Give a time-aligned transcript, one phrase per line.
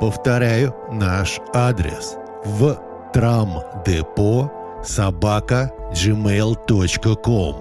[0.00, 2.76] Повторяю наш адрес в
[3.12, 4.50] трамдепо
[4.84, 7.56] собака gmail.com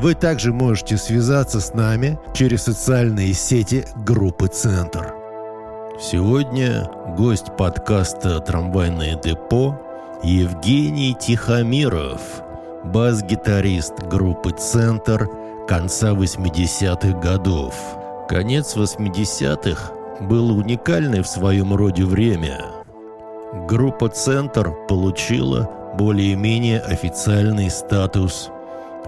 [0.00, 5.14] Вы также можете связаться с нами через социальные сети группы «Центр».
[6.00, 9.78] Сегодня гость подкаста «Трамвайное депо»
[10.22, 12.20] Евгений Тихомиров,
[12.84, 15.28] бас-гитарист группы «Центр»
[15.66, 17.74] конца 80-х годов.
[18.28, 22.60] Конец 80-х было уникальное в своем роде время.
[23.68, 28.50] Группа «Центр» получила более-менее официальный статус.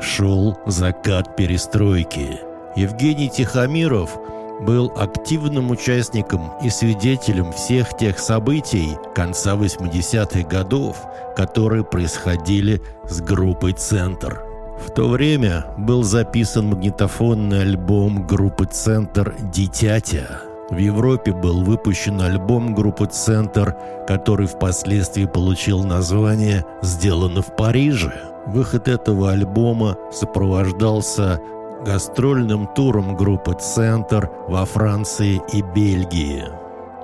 [0.00, 2.40] Шел закат перестройки.
[2.76, 4.18] Евгений Тихомиров
[4.60, 10.96] был активным участником и свидетелем всех тех событий конца 80-х годов,
[11.36, 14.42] которые происходили с группой «Центр».
[14.84, 20.53] В то время был записан магнитофонный альбом группы «Центр» «Дитятя».
[20.70, 23.76] В Европе был выпущен альбом группы «Центр»,
[24.06, 28.14] который впоследствии получил название «Сделано в Париже».
[28.46, 31.40] Выход этого альбома сопровождался
[31.84, 36.44] гастрольным туром группы «Центр» во Франции и Бельгии.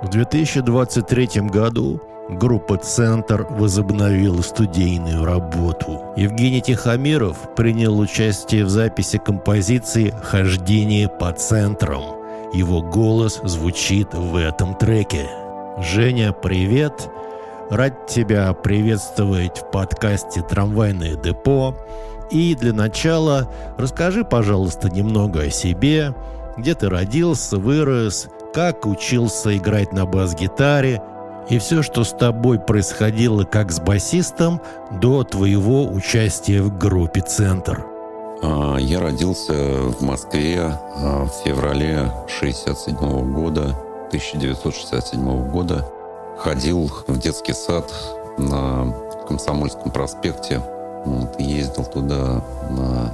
[0.01, 6.01] В 2023 году группа «Центр» возобновила студийную работу.
[6.15, 12.20] Евгений Тихомиров принял участие в записи композиции «Хождение по центрам»,
[12.53, 15.29] его голос звучит в этом треке.
[15.79, 17.09] Женя, привет!
[17.69, 21.75] Рад тебя приветствовать в подкасте «Трамвайное депо».
[22.29, 26.13] И для начала расскажи, пожалуйста, немного о себе,
[26.57, 31.01] где ты родился, вырос, как учился играть на бас-гитаре
[31.49, 34.61] и все, что с тобой происходило как с басистом
[35.01, 37.90] до твоего участия в группе «Центр».
[38.41, 42.95] А, я родился в Москве а, в феврале 67
[43.33, 45.87] года, 1967 года.
[46.39, 47.93] Ходил в детский сад
[48.37, 48.91] на
[49.27, 50.61] Комсомольском проспекте.
[51.05, 53.13] Вот, ездил туда на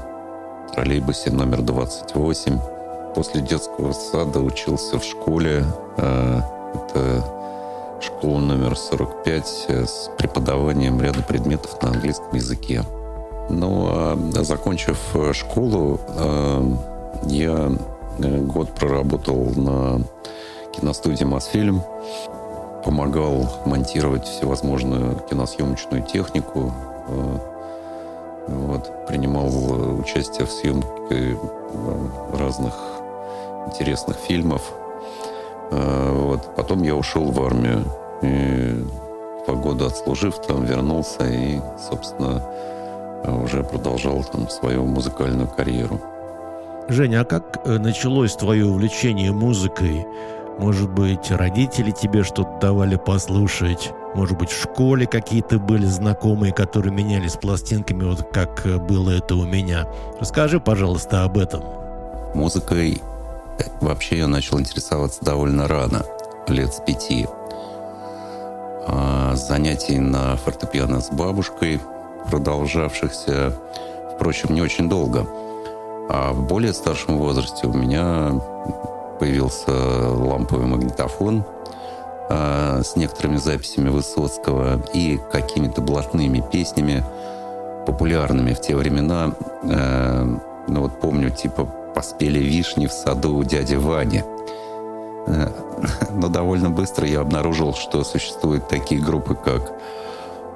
[0.74, 2.60] троллейбусе номер 28.
[3.14, 5.66] После детского сада учился в школе.
[5.98, 6.42] А,
[6.74, 7.24] это
[8.02, 12.84] школа номер 45 с преподаванием ряда предметов на английском языке.
[13.50, 16.72] Но а, закончив э, школу, э,
[17.28, 17.72] я
[18.20, 20.02] э, год проработал на
[20.74, 21.82] киностудии «Мосфильм»,
[22.84, 26.74] помогал монтировать всевозможную киносъемочную технику,
[28.48, 29.50] вот, принимал
[30.00, 31.38] участие в съемке
[32.34, 32.74] разных
[33.66, 34.62] интересных фильмов.
[35.70, 36.56] Вот.
[36.56, 37.84] Потом я ушел в армию.
[38.22, 38.86] И
[39.46, 41.60] два года отслужив, там вернулся и,
[41.90, 42.42] собственно,
[43.26, 46.00] уже продолжал там свою музыкальную карьеру.
[46.90, 50.06] Женя, а как э, началось твое увлечение музыкой?
[50.58, 53.92] Может быть, родители тебе что-то давали послушать?
[54.16, 59.36] Может быть, в школе какие-то были знакомые, которые менялись пластинками, вот как э, было это
[59.36, 59.86] у меня?
[60.20, 61.64] Расскажи, пожалуйста, об этом.
[62.34, 63.02] Музыкой
[63.60, 66.06] э, вообще я начал интересоваться довольно рано,
[66.48, 67.28] лет с пяти.
[68.88, 71.82] А занятий на фортепиано с бабушкой–
[72.30, 73.54] продолжавшихся,
[74.16, 75.28] впрочем, не очень долго.
[76.10, 78.40] А в более старшем возрасте у меня
[79.20, 81.44] появился ламповый магнитофон
[82.30, 87.04] э, с некоторыми записями Высоцкого и какими-то блатными песнями,
[87.86, 89.34] популярными в те времена.
[89.64, 90.24] Э,
[90.68, 94.24] ну вот помню, типа «Поспели вишни в саду у дяди Вани».
[95.28, 95.50] Э,
[96.12, 99.74] но довольно быстро я обнаружил, что существуют такие группы, как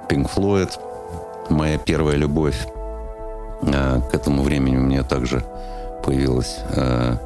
[0.07, 0.80] Pink Floyd–
[1.49, 2.67] моя первая любовь.
[3.63, 5.43] А, к этому времени у меня также
[6.03, 7.17] появилась а,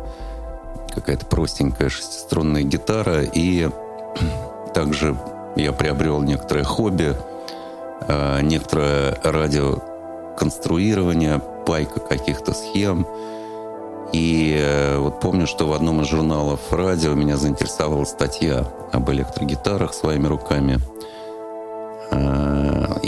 [0.93, 3.69] какая-то простенькая шестиструнная гитара, и
[4.73, 5.17] также
[5.55, 7.15] я приобрел некоторое хобби,
[8.07, 13.07] а, некоторое радиоконструирование, пайка каких-то схем.
[14.13, 19.95] И э, вот помню, что в одном из журналов радио меня заинтересовала статья об электрогитарах
[19.95, 20.77] своими руками–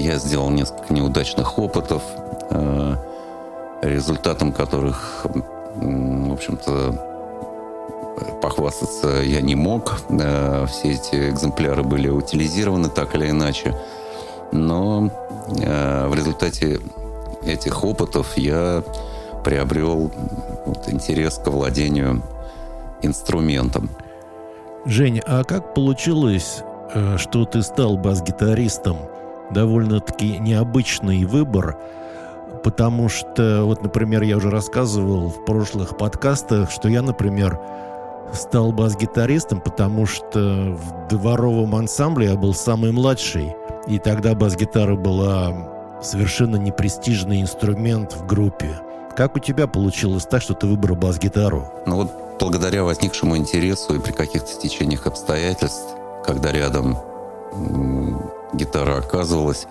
[0.07, 2.01] я сделал несколько неудачных опытов,
[2.49, 2.95] э,
[3.81, 5.25] результатом которых,
[5.75, 7.03] в общем-то,
[8.41, 9.97] похвастаться я не мог.
[10.07, 13.75] Все эти экземпляры были утилизированы так или иначе.
[14.51, 15.11] Но
[15.47, 16.79] в результате
[17.45, 18.83] этих опытов я
[19.43, 20.11] приобрел
[20.65, 22.23] вот, интерес к владению
[23.01, 23.89] инструментом.
[24.85, 26.63] Женя, а как получилось,
[26.93, 28.97] э, что ты стал бас-гитаристом?
[29.51, 31.77] Довольно-таки необычный выбор,
[32.63, 37.59] потому что, вот, например, я уже рассказывал в прошлых подкастах, что я, например,
[38.33, 43.55] стал бас-гитаристом, потому что в дворовом ансамбле я был самый младший,
[43.87, 48.79] и тогда бас-гитара была совершенно непрестижный инструмент в группе.
[49.15, 51.71] Как у тебя получилось так, что ты выбрал бас-гитару?
[51.85, 55.95] Ну вот благодаря возникшему интересу и при каких-то стечениях обстоятельств,
[56.25, 56.97] когда рядом
[58.53, 59.67] гитара оказывалась,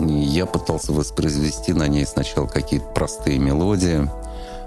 [0.00, 4.08] я пытался воспроизвести на ней сначала какие-то простые мелодии,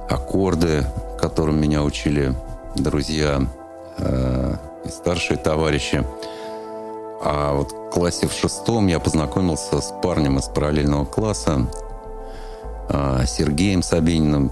[0.09, 0.85] аккорды,
[1.19, 2.35] которым меня учили
[2.75, 3.41] друзья
[3.97, 4.55] э,
[4.85, 6.05] и старшие товарищи.
[7.23, 11.67] А вот в классе в шестом я познакомился с парнем из параллельного класса,
[12.89, 14.51] а, Сергеем Сабининым.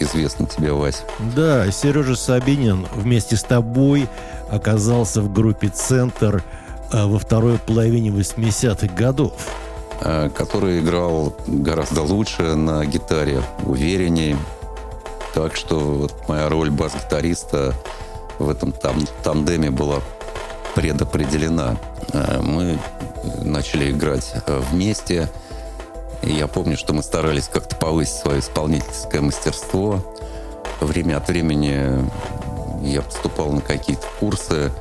[0.00, 1.02] Известно тебе, Вась.
[1.36, 4.08] Да, Сережа Сабинин вместе с тобой
[4.50, 6.42] оказался в группе «Центр»
[7.06, 9.32] во второй половине 80-х годов.
[10.00, 14.36] А, который играл гораздо лучше на гитаре, увереннее.
[15.34, 17.74] Так что вот моя роль бас-гитариста
[18.38, 20.00] в этом там, тандеме была
[20.74, 21.76] предопределена.
[22.42, 22.78] Мы
[23.42, 25.28] начали играть вместе–
[26.24, 30.00] и я помню, что мы старались как-то повысить свое исполнительское мастерство.
[30.80, 32.08] Время от времени
[32.82, 34.72] я поступал на какие-то курсы.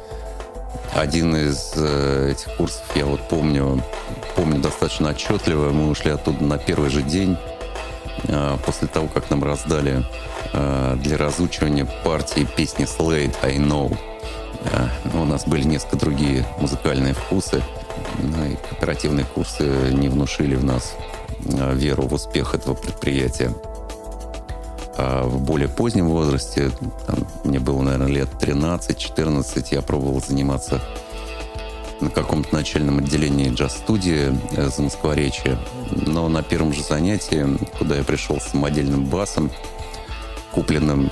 [0.95, 3.83] Один из э, этих курсов я вот помню,
[4.35, 5.71] помню достаточно отчетливо.
[5.71, 7.37] Мы ушли оттуда на первый же день,
[8.27, 10.03] э, после того, как нам раздали
[10.53, 13.97] э, для разучивания партии песни Slade «I Know».
[15.13, 17.61] У нас были несколько другие музыкальные вкусы,
[18.19, 20.95] ну и кооперативные курсы не внушили в нас
[21.45, 23.51] Э, веру в успех этого предприятия.
[24.95, 26.71] А в более позднем возрасте,
[27.07, 30.81] там, мне было, наверное, лет 13-14, я пробовал заниматься
[31.99, 35.57] на каком-то начальном отделении джаз-студии э, за Москворечье.
[35.91, 37.45] Но на первом же занятии,
[37.77, 39.51] куда я пришел с самодельным басом,
[40.51, 41.09] купленным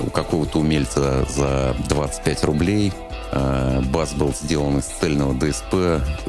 [0.00, 2.92] у какого-то умельца за 25 рублей,
[3.32, 5.74] э, бас был сделан из цельного ДСП,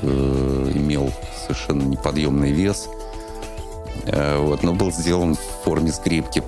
[0.03, 1.11] имел
[1.45, 2.87] совершенно неподъемный вес–
[4.05, 6.43] Э, вот, но был сделан в форме скрипки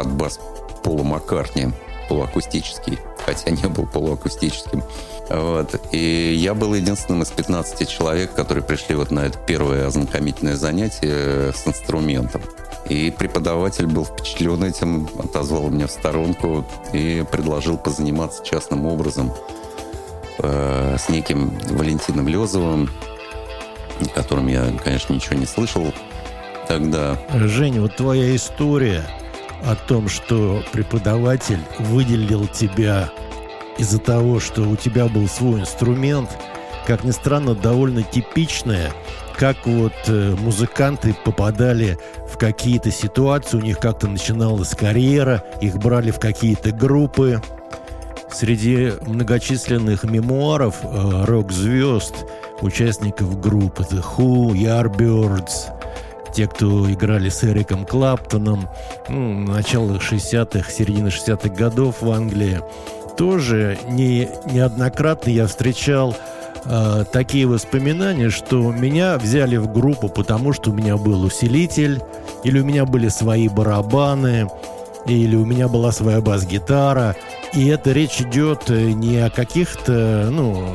[0.00, 0.40] под бас
[0.82, 1.68] Пола Маккартни,
[2.08, 4.82] полуакустический, хотя не был полуакустическим.
[5.28, 5.78] Вот.
[5.92, 11.52] И я был единственным из 15 человек, которые пришли вот на это первое ознакомительное занятие
[11.52, 12.40] с инструментом.
[12.88, 16.64] И преподаватель был впечатлен этим, отозвал меня в сторонку
[16.94, 19.32] и предложил позаниматься частным образом
[20.38, 22.88] э, с неким Валентином Лезовым,
[24.00, 25.92] о котором я, конечно, ничего не слышал
[26.66, 27.18] тогда.
[27.34, 29.04] Женя, вот твоя история
[29.64, 33.10] о том, что преподаватель выделил тебя
[33.78, 36.30] из-за того, что у тебя был свой инструмент,
[36.86, 38.90] как ни странно, довольно типичная,
[39.36, 41.98] как вот э, музыканты попадали
[42.28, 47.40] в какие-то ситуации, у них как-то начиналась карьера, их брали в какие-то группы.
[48.30, 52.14] Среди многочисленных мемуаров э, рок-звезд,
[52.60, 55.72] участников группы The Who, Yardbirds,
[56.32, 58.68] те, кто играли с Эриком Клаптоном,
[59.08, 62.60] ну, начало 60-х, середины 60-х годов в Англии,
[63.16, 66.16] тоже не, неоднократно я встречал
[66.64, 72.00] э, такие воспоминания, что меня взяли в группу, потому что у меня был усилитель,
[72.44, 74.48] или у меня были свои барабаны,
[75.06, 77.16] или у меня была своя бас-гитара.
[77.52, 80.68] И это речь идет э, не о каких-то, ну,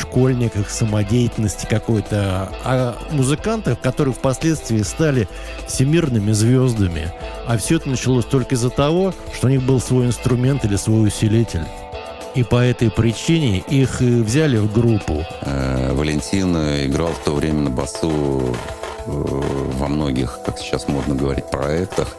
[0.00, 5.28] школьниках, самодеятельности какой-то, а музыкантах, которые впоследствии стали
[5.66, 7.12] всемирными звездами.
[7.46, 11.08] А все это началось только из-за того, что у них был свой инструмент или свой
[11.08, 11.64] усилитель.
[12.34, 15.24] И по этой причине их взяли в группу.
[15.42, 18.56] Э, Валентин играл в то время на басу
[19.06, 22.16] э, во многих, как сейчас модно говорить, проектах.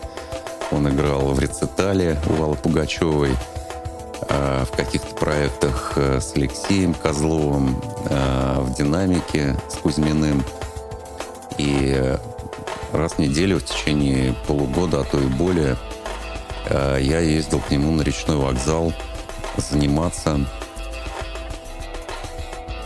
[0.72, 3.36] Он играл в рецитале у Валы Пугачевой,
[4.30, 10.44] а, в каких-то проектах э, с Алексеем Козловым, а, в «Динамике» с Кузьминым.
[11.58, 12.18] И
[12.92, 15.78] раз в неделю в течение полугода, а то и более,
[16.70, 18.92] я ездил к нему на речной вокзал
[19.56, 20.40] заниматься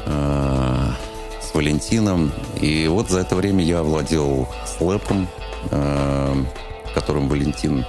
[0.05, 2.31] с Валентином.
[2.59, 5.27] И вот за это время я владел слэпом,
[6.93, 7.85] которым Валентин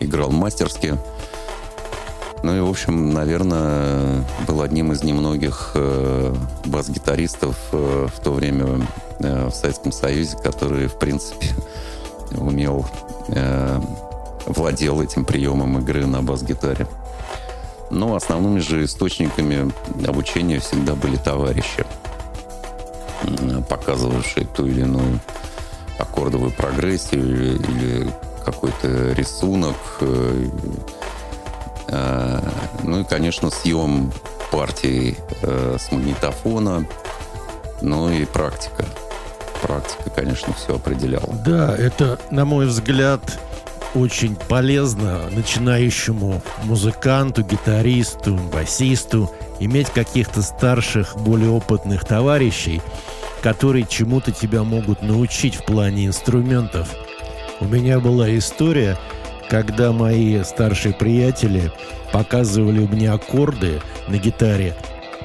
[0.00, 0.98] играл мастерски.
[2.42, 6.34] Ну и, в общем, наверное, был одним из немногих э,
[6.64, 8.86] бас-гитаристов э, в то время
[9.18, 11.48] э, в Советском Союзе, который, в принципе,
[12.32, 12.86] умел,
[13.28, 13.80] э,
[14.46, 16.86] владел этим приемом игры на бас-гитаре.
[17.90, 19.70] Но основными же источниками
[20.06, 21.84] обучения всегда были товарищи,
[23.68, 25.20] показывавшие ту или иную
[26.00, 28.10] аккордовую прогрессию или, или
[28.44, 29.76] какой-то рисунок.
[30.00, 30.48] Э,
[31.88, 32.40] э,
[32.82, 34.12] ну и, конечно, съем
[34.50, 36.86] партии э, с магнитофона,
[37.80, 38.84] ну и практика.
[39.62, 41.34] Практика, конечно, все определяла.
[41.44, 43.38] Да, это, на мой взгляд,
[43.94, 52.80] очень полезно начинающему музыканту, гитаристу, басисту иметь каких-то старших, более опытных товарищей,
[53.42, 56.94] которые чему-то тебя могут научить в плане инструментов.
[57.60, 58.96] У меня была история,
[59.48, 61.72] когда мои старшие приятели
[62.12, 64.74] показывали мне аккорды на гитаре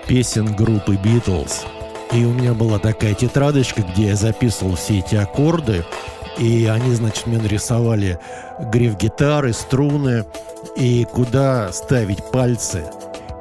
[0.07, 1.65] песен группы Beatles.
[2.11, 5.83] И у меня была такая тетрадочка, где я записывал все эти аккорды,
[6.37, 8.19] и они, значит, мне нарисовали
[8.71, 10.25] гриф гитары, струны
[10.75, 12.83] и куда ставить пальцы.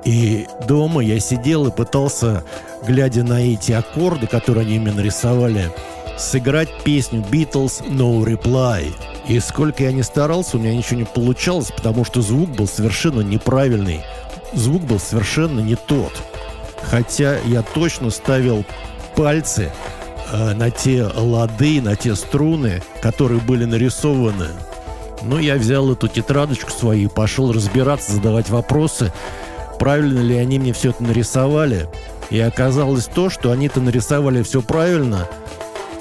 [0.04, 2.44] И дома я сидел и пытался,
[2.86, 5.72] глядя на эти аккорды, которые они мне нарисовали,
[6.18, 8.92] сыграть песню Beatles No Reply.
[9.26, 13.20] И сколько я не старался, у меня ничего не получалось, потому что звук был совершенно
[13.20, 14.02] неправильный.
[14.52, 16.12] Звук был совершенно не тот.
[16.82, 18.64] Хотя я точно ставил
[19.16, 19.72] пальцы
[20.30, 24.48] э, на те лады, на те струны, которые были нарисованы.
[25.22, 29.10] Но я взял эту тетрадочку свою и пошел разбираться, задавать вопросы,
[29.78, 31.88] правильно ли они мне все это нарисовали.
[32.30, 35.28] И оказалось то, что они-то нарисовали все правильно,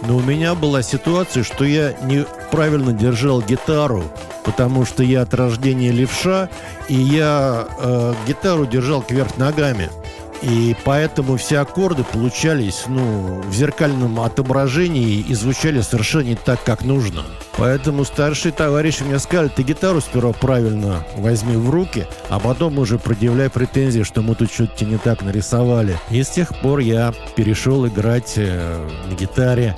[0.08, 4.04] но у меня была ситуация, что я неправильно держал гитару,
[4.44, 6.50] потому что я от рождения левша,
[6.90, 9.90] и я э, гитару держал кверх ногами.
[10.44, 16.84] И поэтому все аккорды получались, ну, в зеркальном отображении и звучали совершенно не так, как
[16.84, 17.24] нужно.
[17.58, 23.00] Поэтому старшие товарищи мне сказали, ты гитару сперва правильно возьми в руки, а потом уже
[23.00, 25.98] предъявляй претензии, что мы тут что-то не так нарисовали.
[26.10, 29.78] И с тех пор я перешел играть э, на гитаре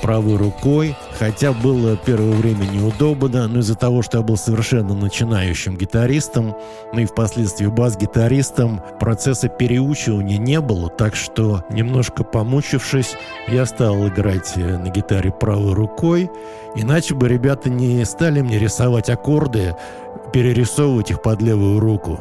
[0.00, 5.76] правой рукой, хотя было первое время неудобно, но из-за того, что я был совершенно начинающим
[5.76, 6.56] гитаристом,
[6.92, 13.14] ну и впоследствии бас-гитаристом, процесса переучивания не было, так что, немножко помучившись,
[13.48, 16.30] я стал играть э, на гитаре правой рукой,
[16.74, 19.76] иначе бы ребята не стали мне рисовать аккорды,
[20.32, 22.20] перерисовывать их под левую руку.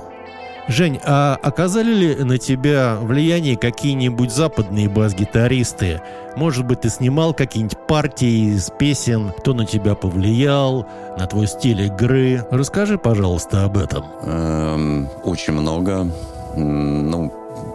[0.68, 6.02] Жень, а оказали ли на тебя влияние какие-нибудь западные бас-гитаристы?
[6.36, 10.88] Может быть, ты снимал какие-нибудь партии из песен, кто на тебя повлиял,
[11.20, 12.46] на твой стиль игры?
[12.50, 14.06] Расскажи, пожалуйста, об этом.
[14.24, 16.08] Эм, очень много.
[16.56, 17.32] Ну,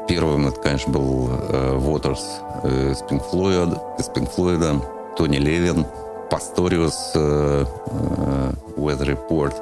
[0.09, 2.25] первым это, конечно, был э, Waters
[2.65, 3.23] э, из Pink
[4.37, 4.83] Floyd,
[5.17, 5.87] Тони Левин,
[6.29, 9.55] Пасториус, э, э, Weather Report,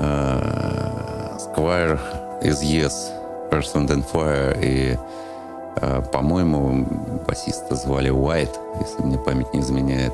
[0.00, 1.98] э, Squire,
[2.44, 2.92] из Yes,
[3.50, 4.98] Earth and Fire, и,
[5.76, 6.86] э, по-моему,
[7.26, 10.12] басиста звали Уайт, если мне память не изменяет.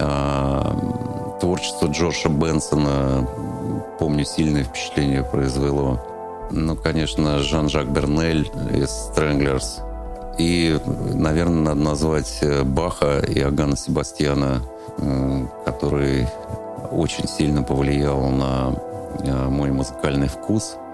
[0.00, 0.62] Э,
[1.40, 3.26] творчество Джорджа Бенсона,
[3.98, 6.00] помню, сильное впечатление произвело.
[6.50, 9.84] Ну, конечно, Жан-Жак Бернель из Stranglers.
[10.38, 10.78] И,
[11.14, 14.62] наверное, надо назвать э, Баха и Агана Себастьяна,
[14.98, 16.28] э, который
[16.90, 18.72] очень сильно повлиял на
[19.18, 20.76] э, мой музыкальный вкус–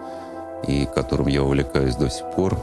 [0.67, 2.57] и которым я увлекаюсь до сих пор.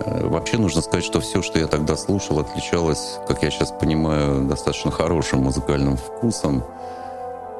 [0.00, 4.42] Э, вообще нужно сказать, что все, что я тогда слушал, отличалось, как я сейчас понимаю,
[4.44, 6.64] достаточно хорошим музыкальным вкусом.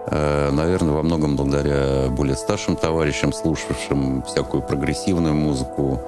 [0.09, 6.01] Э, наверное, во многом благодаря более старшим товарищам, слушавшим всякую прогрессивную музыку,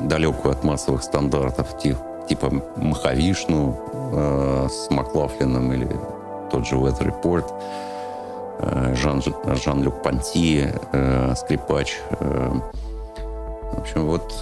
[0.00, 3.78] далекую от массовых стандартов, типа Махавишну
[4.12, 5.88] э, с Маклафлином или
[6.50, 7.44] тот же Weather Report–
[8.60, 9.22] Жан,
[9.64, 11.98] Жан-Люк Панти, э, скрипач.
[12.10, 12.52] Э,
[13.72, 14.34] в общем, вот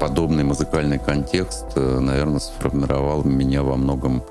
[0.00, 4.22] подобный музыкальный контекст, наверное, сформировал меня во многом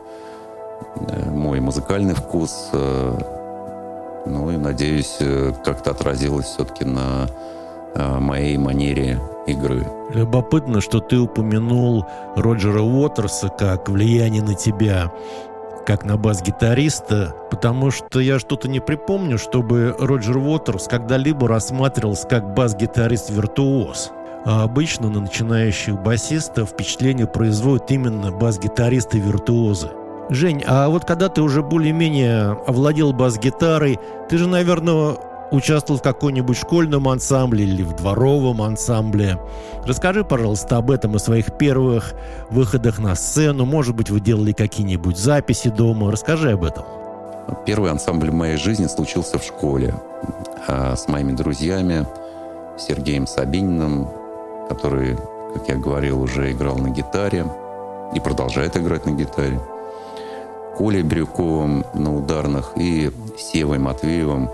[1.28, 2.70] мой музыкальный вкус.
[2.74, 5.20] Ну и, надеюсь,
[5.64, 7.28] как-то отразилось все-таки на
[8.20, 9.86] моей манере игры.
[10.10, 12.06] Любопытно, что ты упомянул
[12.36, 15.12] Роджера Уотерса как влияние на тебя
[15.88, 22.54] как на бас-гитариста, потому что я что-то не припомню, чтобы Роджер Уотерс когда-либо рассматривался как
[22.54, 24.12] бас-гитарист-виртуоз.
[24.46, 29.90] А обычно на начинающих басистов впечатление производят именно бас-гитаристы-виртуозы.
[30.30, 35.16] Жень, а вот когда ты уже более-менее овладел бас-гитарой, ты же, наверное,
[35.52, 39.40] участвовал в каком-нибудь школьном ансамбле или в дворовом ансамбле.
[39.86, 42.14] Расскажи, пожалуйста, об этом и своих первых
[42.50, 43.66] выходах на сцену.
[43.66, 46.12] Может быть, вы делали какие-нибудь записи дома.
[46.12, 46.86] Расскажи об этом.
[47.66, 49.96] Первый ансамбль в моей жизни случился в школе
[50.68, 52.06] а, с моими друзьями
[52.78, 54.10] Сергеем Сабининым,
[54.68, 55.18] который,
[55.54, 57.46] как я говорил, уже играл на гитаре
[58.14, 59.60] и продолжает играть на гитаре.
[60.78, 64.50] Колей Брюковым на ударных и Севой Матвеевым,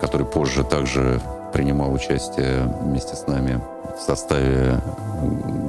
[0.00, 1.20] который позже также
[1.52, 3.60] принимал участие вместе с нами
[3.96, 4.80] в составе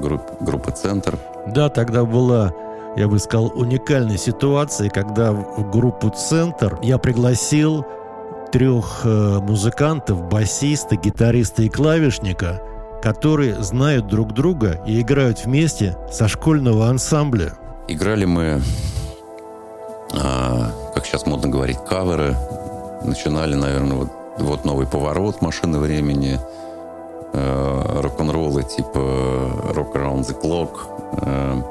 [0.01, 1.17] групп, группы «Центр».
[1.47, 2.53] Да, тогда была
[2.95, 7.85] я бы сказал, уникальная ситуация, когда в группу «Центр» я пригласил
[8.51, 12.61] трех э, музыкантов, басиста, гитариста и клавишника,
[13.01, 17.53] которые знают друг друга и играют вместе со школьного ансамбля.
[17.87, 18.61] Играли мы,
[20.13, 22.35] а, как сейчас модно говорить, каверы.
[23.03, 24.09] Начинали, наверное, вот,
[24.39, 26.39] вот новый поворот машины времени,
[27.33, 28.97] э, рок-н-роллы типа
[29.73, 30.71] Rock Around the Clock,
[31.21, 31.61] э,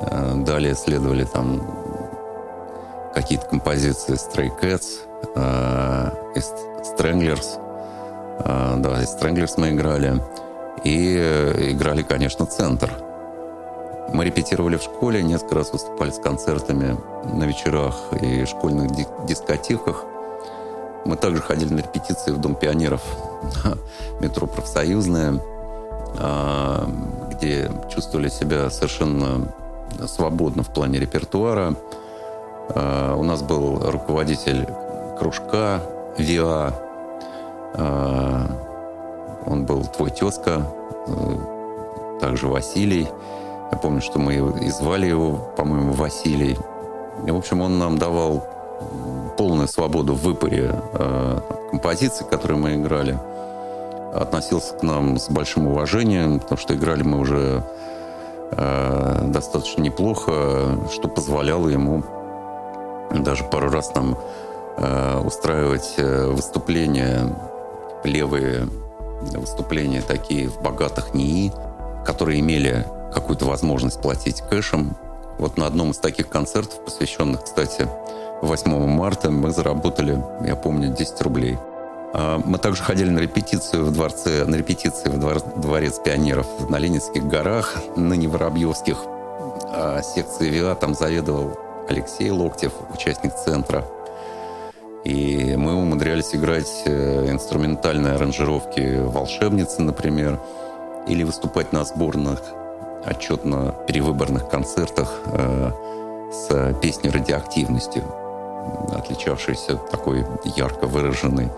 [0.00, 1.62] Э, далее следовали там
[3.14, 5.00] какие-то композиции Stray Cats,
[5.34, 6.10] э,
[6.82, 7.58] Stranglers.
[8.44, 10.22] Э, да, Stranglers мы играли.
[10.84, 11.14] И
[11.72, 12.90] играли, конечно, центр.
[14.14, 16.96] Мы репетировали в школе, несколько раз выступали с концертами
[17.34, 18.90] на вечерах и школьных
[19.26, 20.04] дискотеках.
[21.04, 23.02] Мы также ходили на репетиции в Дом пионеров
[24.20, 25.40] метро Профсоюзное,
[27.30, 29.48] где чувствовали себя совершенно
[30.06, 31.74] свободно в плане репертуара.
[32.74, 34.66] А, у нас был руководитель
[35.18, 35.80] кружка
[36.18, 36.74] ВИА.
[37.74, 38.46] А,
[39.46, 40.66] он был твой тезка,
[42.20, 43.08] также Василий.
[43.72, 46.58] Я помню, что мы и звали его, по-моему, Василий.
[47.26, 48.46] И, в общем, он нам давал
[49.40, 53.18] полную свободу в выборе э, композиций, которые мы играли.
[54.14, 57.64] Относился к нам с большим уважением, потому что играли мы уже
[58.52, 62.02] Э, достаточно неплохо, что позволяло ему
[63.12, 64.18] даже пару раз нам
[64.76, 67.36] э, устраивать э, выступления,
[68.02, 68.68] левые
[69.20, 71.52] выступления такие в богатых НИИ,
[72.04, 74.96] которые имели какую-то возможность платить кэшем.
[75.38, 77.88] Вот на одном из таких концертов, посвященных, кстати,
[78.42, 81.58] 8 марта, мы заработали, я помню, 10 рублей–
[82.12, 86.78] а, мы также ходили на репетицию в дворце, на репетиции в двор, дворец пионеров на
[86.78, 88.98] Ленинских горах, ныне Воробьевских.
[89.72, 91.56] А секции ВИА там заведовал
[91.88, 93.84] Алексей Локтев, участник центра.
[95.04, 100.38] И мы умудрялись играть э, инструментальные аранжировки «Волшебницы», например,
[101.06, 102.42] или выступать на сборных
[103.06, 105.70] отчетно-перевыборных концертах э,
[106.32, 108.19] с песней «Радиоактивностью»,
[108.92, 110.24] отличавшейся такой
[110.56, 111.50] ярко выраженной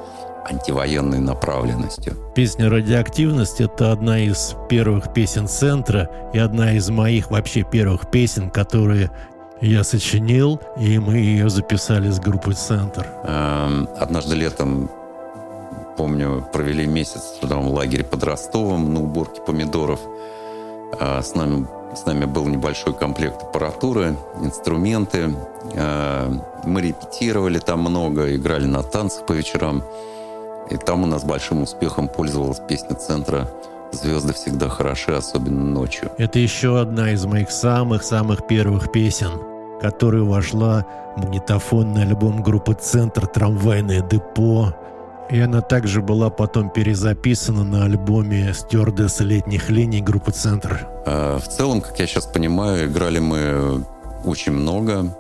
[0.44, 2.14] антивоенной направленностью.
[2.35, 8.51] Песня «Радиоактивность»— это одна из первых песен центра и одна из моих вообще первых песен,
[8.51, 9.11] которые
[9.61, 13.07] я сочинил, и мы ее записали с группой «Центр».
[13.25, 14.90] Эм, однажды летом,
[15.96, 20.01] помню, провели месяц в трудовом лагере под Ростовом на уборке помидоров.
[20.98, 25.35] Э, с нами, с нами был небольшой комплект аппаратуры, инструменты.
[25.74, 26.33] Э,
[26.64, 29.83] мы репетировали там много, играли на танцах по вечерам.
[30.70, 33.48] И там у нас большим успехом пользовалась песня центра
[33.92, 36.11] «Звезды всегда хороши, особенно ночью».
[36.16, 39.33] Это еще одна из моих самых-самых первых песен,
[39.81, 43.26] которая вошла в магнитофонный альбом группы «Центр.
[43.26, 44.74] Трамвайное депо».
[45.31, 50.87] И она также была потом перезаписана на альбоме «Стюардесс летних линий» группы «Центр».
[51.07, 53.85] А, в целом, как я сейчас понимаю, играли мы
[54.25, 55.17] очень много.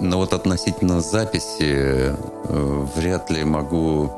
[0.00, 4.10] Но вот относительно записи э, вряд ли могу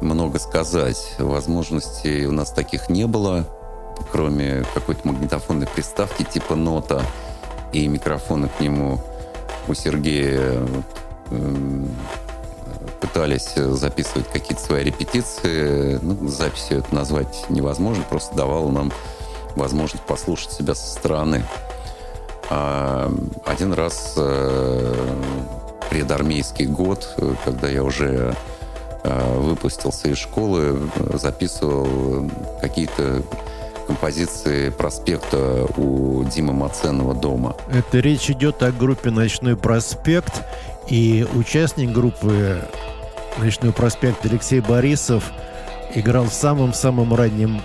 [0.00, 1.14] много сказать.
[1.18, 3.46] Возможностей у нас таких не было,
[4.12, 7.02] кроме какой-то магнитофонной приставки типа нота
[7.72, 9.00] и микрофона к нему
[9.66, 10.66] у Сергея
[11.30, 11.84] э,
[13.02, 15.98] пытались записывать какие-то свои репетиции.
[16.00, 18.92] Ну, записью это назвать невозможно, просто давало нам
[19.56, 21.44] возможность послушать себя со стороны.
[22.48, 23.12] А
[23.44, 24.94] один раз э,
[25.90, 28.36] предармейский год, э, когда я уже
[29.02, 30.78] э, выпустился из школы,
[31.14, 33.22] записывал какие-то
[33.86, 37.56] композиции проспекта у Димы Маценова дома.
[37.72, 40.42] Это речь идет о группе «Ночной проспект»,
[40.88, 42.62] и участник группы
[43.38, 45.30] «Ночной проспект» Алексей Борисов
[45.94, 47.62] играл в самом-самом раннем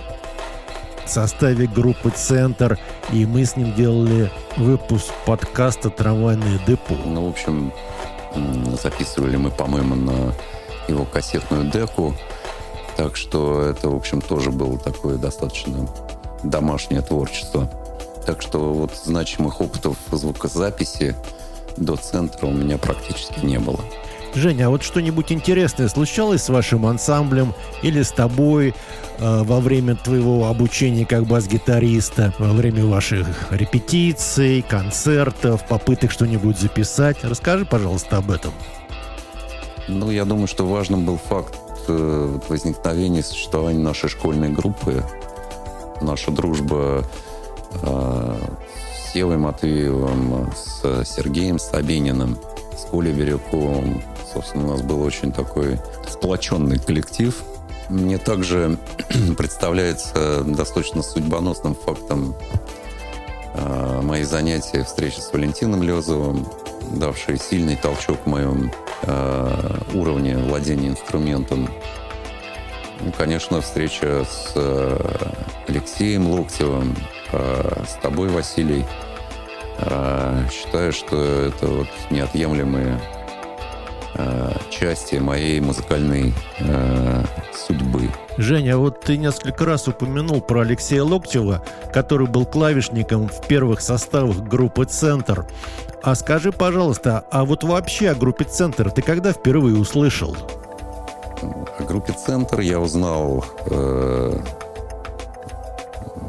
[1.06, 2.78] составе группы «Центр»,
[3.12, 6.94] и мы с ним делали выпуск подкаста «Трамвайное депо».
[7.04, 7.72] Ну, в общем,
[8.80, 10.34] записывали мы, по-моему, на
[10.88, 12.14] его кассетную деку.
[12.96, 15.88] Так что это, в общем, тоже было такое достаточно
[16.42, 17.70] домашнее творчество.
[18.26, 21.14] Так что вот значимых опытов звукозаписи
[21.78, 23.80] до центра у меня практически не было.
[24.34, 28.74] Женя, а вот что-нибудь интересное случалось с вашим ансамблем или с тобой
[29.18, 37.24] э, во время твоего обучения как бас-гитариста, во время ваших репетиций, концертов, попыток что-нибудь записать?
[37.24, 38.52] Расскажи, пожалуйста, об этом.
[39.88, 45.02] Ну, я думаю, что важным был факт э, возникновения существования нашей школьной группы.
[46.02, 47.04] Наша дружба
[47.82, 48.38] э,
[49.08, 52.38] с Севой Матвеевым, с Сергеем Сабининым,
[52.76, 57.34] с Колей Бирюковым, Собственно, у нас был очень такой сплоченный коллектив.
[57.88, 58.78] Мне также
[59.38, 62.34] представляется достаточно судьбоносным фактом
[63.54, 66.46] э, мои занятия, встречи с Валентином Лезовым,
[66.92, 68.70] давшие сильный толчок в моем
[69.02, 71.68] э, уровне владения инструментом.
[73.16, 75.32] Конечно, встреча с э,
[75.68, 78.84] Алексеем Локтевым, э, с тобой, Василий.
[79.78, 83.00] Э, считаю, что это вот неотъемлемые
[84.14, 88.10] э, части моей музыкальной э, судьбы.
[88.36, 91.62] Женя, вот ты несколько раз упомянул про Алексея Локтева,
[91.92, 95.46] который был клавишником в первых составах группы «Центр».
[96.02, 100.36] А скажи, пожалуйста, а вот вообще о группе «Центр» ты когда впервые услышал?
[101.78, 104.40] О группе «Центр» я узнал э,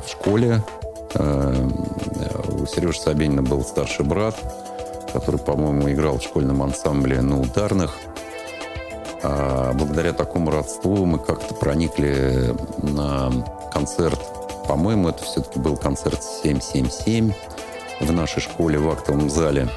[0.06, 0.62] в школе.
[1.16, 1.68] Э,
[2.60, 4.36] у Сережи Собянина был старший брат–
[5.12, 7.98] который, по-моему, играл в школьном ансамбле на ударных.
[9.22, 13.32] А благодаря такому родству мы как-то проникли на
[13.74, 14.20] концерт.
[14.68, 17.34] По-моему, это все-таки был концерт 777
[18.00, 19.68] в нашей школе в актовом зале.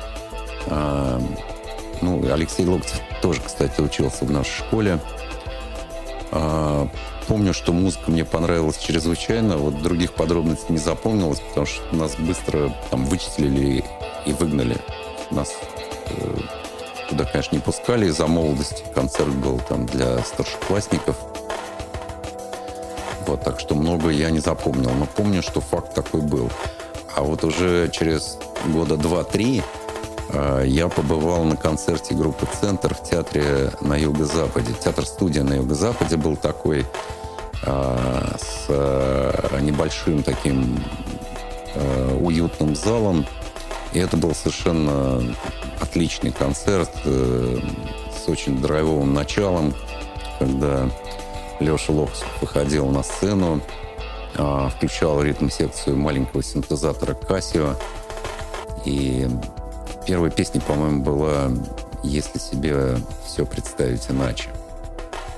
[0.68, 1.20] А,
[2.02, 5.00] ну, Алексей Локтев тоже, кстати, учился в нашей школе.
[6.32, 6.88] А,
[7.28, 9.58] помню, что музыка мне понравилась чрезвычайно.
[9.58, 13.84] Вот других подробностей не запомнилось, потому что нас быстро там вычислили
[14.24, 14.78] и выгнали
[15.30, 15.52] нас
[16.06, 16.36] э,
[17.10, 18.82] туда, конечно, не пускали из-за молодости.
[18.94, 21.16] Концерт был там для старшеклассников.
[23.26, 24.90] Вот, так что много я не запомнил.
[24.90, 26.50] Но помню, что факт такой был.
[27.14, 29.62] А вот уже через года два-три
[30.64, 34.72] я побывал на концерте группы «Центр» в театре на Юго-Западе.
[34.82, 36.86] Театр-студия на Юго-Западе был такой
[37.64, 40.82] э, с э, небольшим таким
[42.20, 43.26] уютным залом,
[43.92, 45.22] и это был совершенно
[45.80, 47.58] отличный концерт э,
[48.14, 49.74] с очень драйвовым началом,
[50.38, 50.88] когда
[51.60, 53.60] Леша Локсов выходил на сцену,
[54.32, 57.76] включал ритм-секцию маленького синтезатора Casio.
[58.84, 59.28] И
[60.06, 61.50] первая песня, по-моему, была
[62.02, 64.50] «Если себе все представить иначе».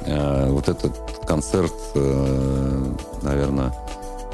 [0.07, 0.95] Э, вот этот
[1.27, 3.73] концерт, э, наверное,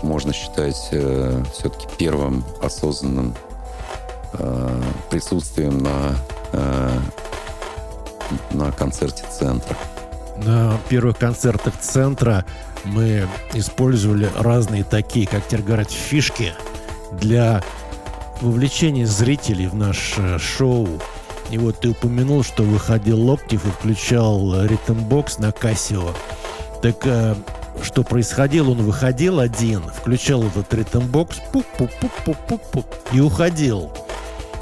[0.03, 3.35] можно считать э, все-таки первым осознанным
[5.11, 6.15] присутствием на,
[8.53, 9.77] на концерте центра.
[10.37, 12.45] На первых концертах центра
[12.85, 16.55] мы использовали разные такие, как теперь говорят, фишки
[17.11, 17.61] для
[18.41, 20.89] вовлечения зрителей в наше шоу.
[21.51, 26.11] И вот ты упомянул, что выходил Локтев и включал ритм-бокс на Кассио.
[26.83, 27.35] Так э,
[27.83, 28.71] что происходило?
[28.71, 33.91] Он выходил один, включал этот ритм-бокс, пуп-пуп-пуп-пуп-пуп, и уходил.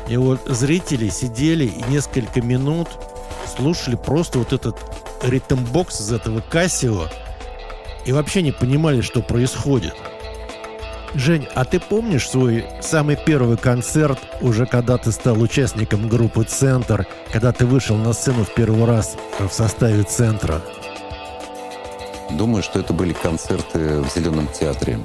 [0.08, 2.88] И вот зрители сидели и несколько минут
[3.56, 4.76] слушали просто вот этот
[5.22, 7.08] ритм-бокс из этого Кассио
[8.06, 9.94] и вообще не понимали, что происходит.
[11.18, 17.07] Жень, а ты помнишь свой самый первый концерт, уже когда ты стал участником группы «Центр»,
[17.33, 20.62] когда ты вышел на сцену в первый раз в составе «Центра»?
[22.31, 25.00] Думаю, что это были концерты в Зеленом театре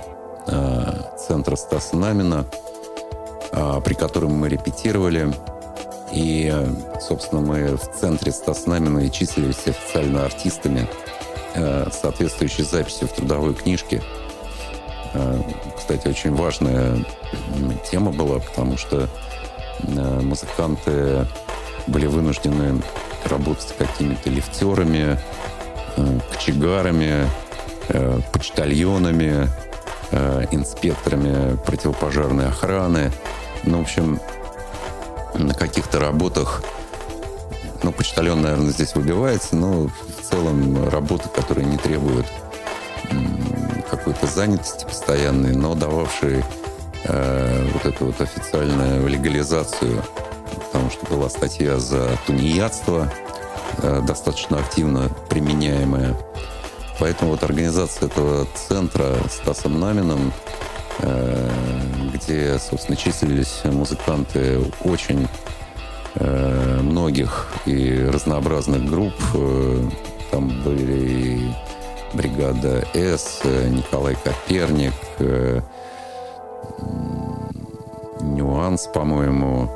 [0.47, 2.45] э, Центра Стаса Намина–
[3.55, 5.31] а, при котором мы репетировали.
[6.11, 6.51] И,
[6.99, 10.87] собственно, мы в центре Стаснамина и числились официально артистами,
[11.53, 14.01] э, соответствующей записью в трудовой книжке.
[15.13, 15.41] Э,
[15.77, 17.05] кстати, очень важная
[17.89, 19.07] тема была, потому что
[19.83, 21.25] э, музыканты
[21.87, 22.81] были вынуждены
[23.25, 25.17] работать с какими-то лифтерами,
[26.31, 27.27] кочегарами,
[28.31, 29.47] почтальонами,
[30.51, 33.11] инспекторами противопожарной охраны–
[33.65, 34.19] ну, в общем,
[35.35, 36.63] на каких-то работах,
[37.81, 42.25] ну, почтальон, наверное, здесь выбивается, но в целом работы, которые не требуют
[43.97, 46.43] какой-то занятости постоянной, но дававшие
[47.03, 50.03] э, вот эту вот официальную легализацию,
[50.65, 53.11] потому что была статья за тунеядство,
[53.77, 56.17] э, достаточно активно применяемая.
[56.99, 60.33] Поэтому вот организация этого центра Стасом Намином,
[60.99, 61.49] э,
[62.13, 65.27] где, собственно, числились музыканты очень
[66.15, 69.13] э, многих и разнообразных групп.
[70.31, 71.53] Там были
[72.13, 74.93] бригада С, Николай Коперник,
[78.21, 79.69] Нюанс, по-моему,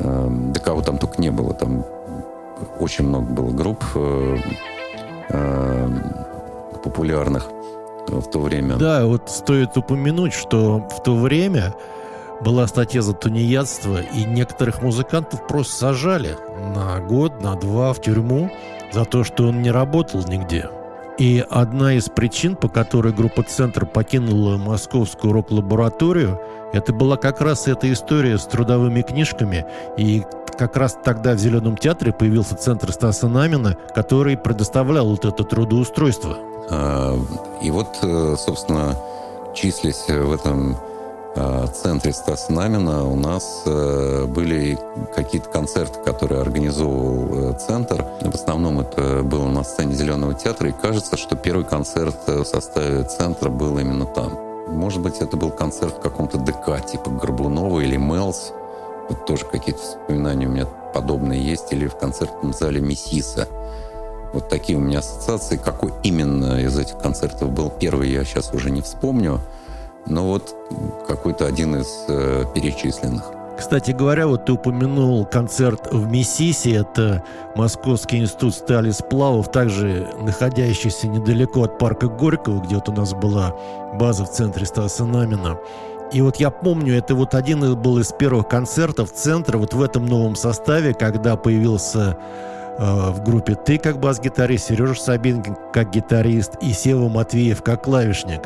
[0.00, 1.54] да кого там только не было.
[1.54, 1.84] Там
[2.78, 4.36] очень много было групп э,
[5.30, 5.88] э,
[6.82, 7.48] популярных
[8.08, 8.76] в то время.
[8.76, 11.74] Да, вот стоит упомянуть, что в то время
[12.40, 16.36] была статья за тунеядство, и некоторых музыкантов просто сажали
[16.74, 18.50] на год, на два в тюрьму
[18.92, 20.68] за то, что он не работал нигде.
[21.18, 26.38] И одна из причин, по которой группа «Центр» покинула московскую рок-лабораторию,
[26.74, 29.64] это была как раз эта история с трудовыми книжками
[29.96, 30.24] и
[30.58, 36.38] как раз тогда в Зеленом театре появился центр Стаса Намина, который предоставлял вот это трудоустройство.
[36.70, 37.18] А,
[37.62, 38.96] и вот, э, собственно,
[39.54, 40.76] числись в этом
[41.86, 44.78] центре Стаса Намина у нас э, были
[45.14, 48.04] какие-то концерты, которые организовывал э, центр.
[48.22, 53.04] В основном это было на сцене Зеленого театра, и кажется, что первый концерт в составе
[53.04, 54.46] центра был именно там.
[54.68, 58.52] Может быть, это был концерт в каком-то ДК, типа Горбунова или Мелс.
[59.08, 61.72] Вот тоже какие-то воспоминания у меня подобные есть.
[61.72, 63.48] Или в концертном зале Мессиса.
[64.32, 65.56] Вот такие у меня ассоциации.
[65.56, 69.40] Какой именно из этих концертов был первый, я сейчас уже не вспомню.
[70.06, 70.54] Но вот
[71.06, 73.24] какой-то один из э, перечисленных.
[73.58, 81.08] Кстати говоря, вот ты упомянул концерт в Миссиси, это Московский институт стали сплавов, также находящийся
[81.08, 83.54] недалеко от парка Горького, где вот у нас была
[83.94, 85.58] база в центре Стаса Намина.
[86.12, 90.04] И вот я помню, это вот один был из первых концертов центра вот в этом
[90.06, 92.18] новом составе, когда появился
[92.78, 98.42] э, в группе ты как бас-гитарист, Сережа Сабинкин как гитарист и Сева Матвеев как клавишник.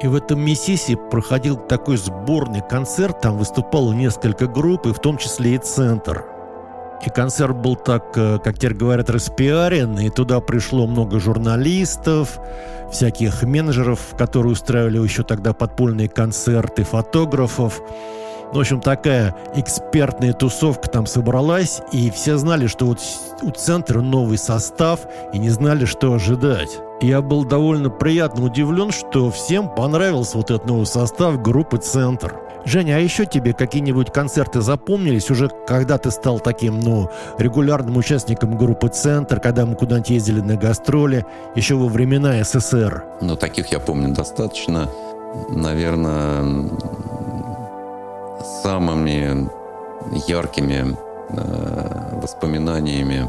[0.00, 5.18] И в этом Миссиси проходил такой сборный концерт, там выступало несколько групп, и в том
[5.18, 6.24] числе и «Центр».
[7.04, 12.38] И концерт был так, э, как теперь говорят, распиарен, и туда пришло много журналистов,
[12.92, 17.80] всяких менеджеров, которые устраивали еще тогда подпольные концерты, фотографов.
[18.52, 22.98] В общем, такая экспертная тусовка там собралась, и все знали, что вот
[23.42, 25.00] у центра новый состав,
[25.34, 26.78] и не знали, что ожидать.
[27.00, 32.40] Я был довольно приятно удивлен, что всем понравился вот этот новый состав группы «Центр».
[32.64, 38.58] Женя, а еще тебе какие-нибудь концерты запомнились уже, когда ты стал таким, ну, регулярным участником
[38.58, 43.04] группы «Центр», когда мы куда-нибудь ездили на гастроли, еще во времена СССР?
[43.20, 44.88] Ну, таких я помню достаточно.
[45.50, 46.70] Наверное,
[48.62, 49.48] самыми
[50.26, 50.96] яркими
[51.30, 53.28] э, воспоминаниями,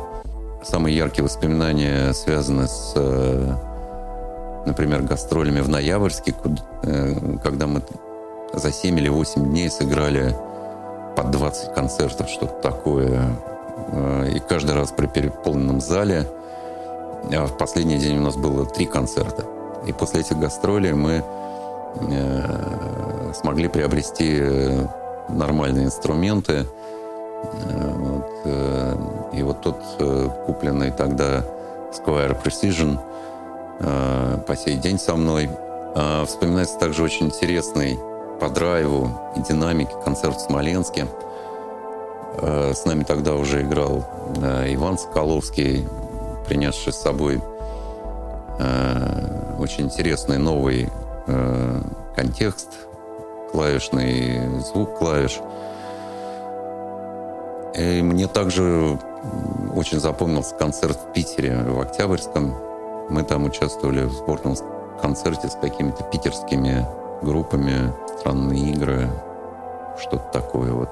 [0.64, 3.56] самые яркие воспоминания связаны с, э,
[4.66, 6.36] например, гастролями в Ноябрьске,
[6.84, 7.82] э, когда мы
[8.54, 10.36] за 7 или 8 дней сыграли
[11.16, 13.36] под 20 концертов, что-то такое.
[13.92, 16.28] Э, и каждый раз при переполненном зале.
[17.32, 19.46] А в последний день у нас было три концерта.
[19.86, 21.24] И после этих гастролей мы
[21.96, 24.42] э, смогли приобрести
[25.30, 26.66] нормальные инструменты.
[27.44, 28.96] Э, вот, э,
[29.34, 31.44] и вот тот э, купленный тогда
[31.92, 33.00] Squire Precision
[34.46, 35.50] по сей день со мной.
[35.96, 37.98] А вспоминается также очень интересный
[38.42, 41.08] по драйву и динамике концерт в Смоленске.
[42.42, 44.06] С нами тогда уже играл
[44.68, 45.88] Иван Соколовский,
[46.46, 47.42] принесший с собой
[49.58, 50.90] очень интересный новый
[52.18, 52.89] контекст
[53.52, 55.40] клавишный звук клавиш.
[57.76, 59.00] И мне также
[59.76, 62.56] очень запомнился концерт в Питере, в Октябрьском.
[63.10, 64.56] Мы там участвовали в сборном
[65.02, 66.86] концерте с какими-то питерскими
[67.22, 69.10] группами, странные игры,
[70.00, 70.90] что-то такое вот.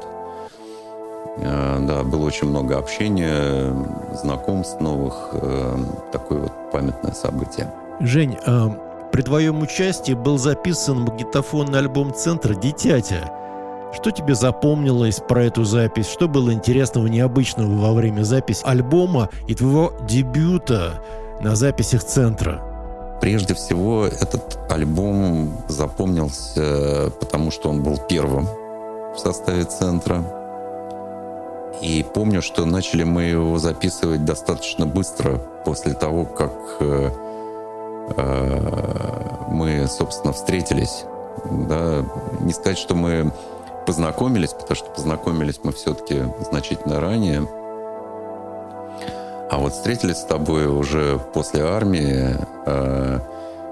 [1.40, 3.74] А, да, было очень много общения,
[4.14, 5.78] знакомств новых, э,
[6.12, 7.72] такое вот памятное событие.
[8.00, 8.70] Жень, а
[9.18, 13.32] при твоем участии был записан магнитофонный альбом Центра «Дитятя».
[13.92, 16.08] Что тебе запомнилось про эту запись?
[16.08, 21.02] Что было интересного, необычного во время записи альбома и твоего дебюта
[21.42, 22.62] на записях Центра?
[23.20, 28.48] Прежде всего, этот альбом запомнился, потому что он был первым
[29.16, 30.24] в составе Центра.
[31.82, 37.27] И помню, что начали мы его записывать достаточно быстро после того, как э, Э,
[38.16, 41.04] мы, собственно, встретились.
[41.52, 42.06] Да,
[42.40, 43.32] не сказать, что мы
[43.86, 47.48] познакомились, потому что познакомились мы все-таки значительно ранее.
[49.50, 52.36] А вот встретились с тобой уже после армии.
[52.66, 53.20] Э,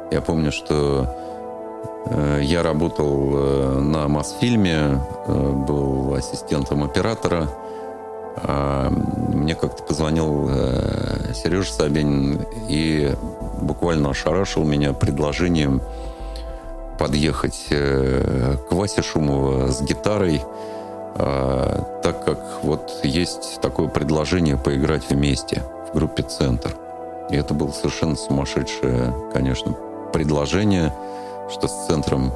[0.09, 1.13] я помню, что
[2.05, 7.49] э, я работал э, на Мосфильме, был ассистентом оператора.
[8.37, 10.49] А, мне как-то позвонил
[11.35, 13.13] Сережа Собянин и
[13.61, 15.81] буквально ошарашил меня предложением
[16.97, 20.41] подъехать к Васе Шумова с гитарой–
[21.17, 26.75] а, так как вот есть такое предложение поиграть вместе в группе «Центр».
[27.29, 29.75] И это было совершенно сумасшедшее, конечно,
[30.11, 30.93] предложение,
[31.49, 32.33] что с «Центром»,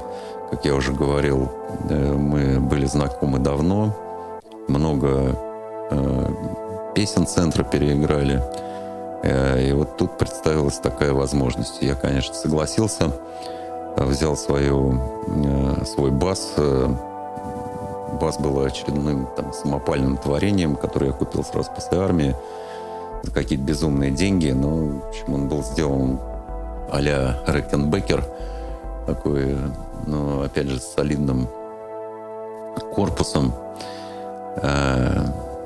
[0.49, 1.51] как я уже говорил,
[1.89, 3.95] э, мы были знакомы давно,
[4.67, 5.35] много
[5.91, 6.33] э,
[6.95, 8.41] песен «Центра» переиграли.
[9.23, 11.81] Э, и вот тут представилась такая возможность.
[11.81, 13.11] Я, конечно, согласился,
[13.97, 16.53] взял свою, свой бас,
[18.19, 22.35] Бас был очередным там, самопальным творением, которое я купил сразу после армии
[23.23, 24.49] за какие-то безумные деньги.
[24.49, 26.19] Но, в общем, он был сделан
[26.91, 28.23] а-ля Рекенбекер,
[29.05, 29.57] такой,
[30.05, 31.47] ну, опять же, с солидным
[32.93, 33.53] корпусом.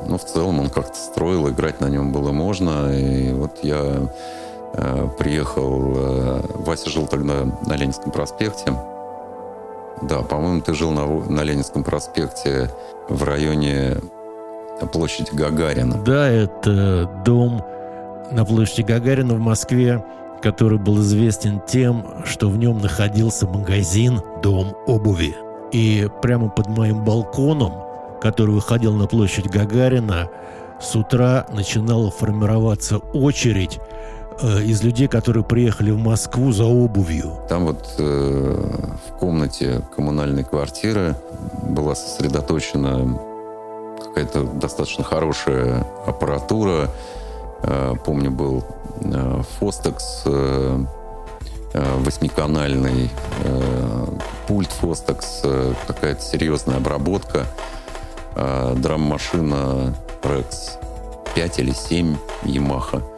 [0.07, 2.91] Ну, в целом он как-то строил, играть на нем было можно.
[2.93, 4.09] И вот я
[4.73, 5.93] э, приехал...
[5.95, 8.73] Э, Вася жил тогда на Ленинском проспекте.
[10.01, 12.69] Да, по-моему, ты жил на, на Ленинском проспекте
[13.09, 13.97] в районе
[14.91, 15.97] площади Гагарина.
[16.03, 17.63] Да, это дом
[18.31, 20.03] на площади Гагарина в Москве,
[20.41, 25.35] который был известен тем, что в нем находился магазин «Дом обуви».
[25.71, 27.73] И прямо под моим балконом,
[28.23, 30.29] который выходил на площадь Гагарина,
[30.81, 33.79] с утра начинала формироваться очередь
[34.41, 37.33] Э, из людей, которые приехали в Москву за обувью.
[37.49, 41.15] Там вот э, в комнате коммунальной квартиры
[41.61, 43.19] была сосредоточена
[44.03, 46.89] какая-то достаточно хорошая аппаратура.
[47.63, 48.63] Э, помню, был
[49.01, 50.79] э, Фостекс э,
[51.73, 53.11] э, восьмиканальный,
[53.43, 54.05] э,
[54.47, 57.45] пульт Фостекс, э, какая-то серьезная обработка,
[58.35, 60.77] э, драм-машина Rex
[61.35, 63.03] 5 или 7 Yamaha–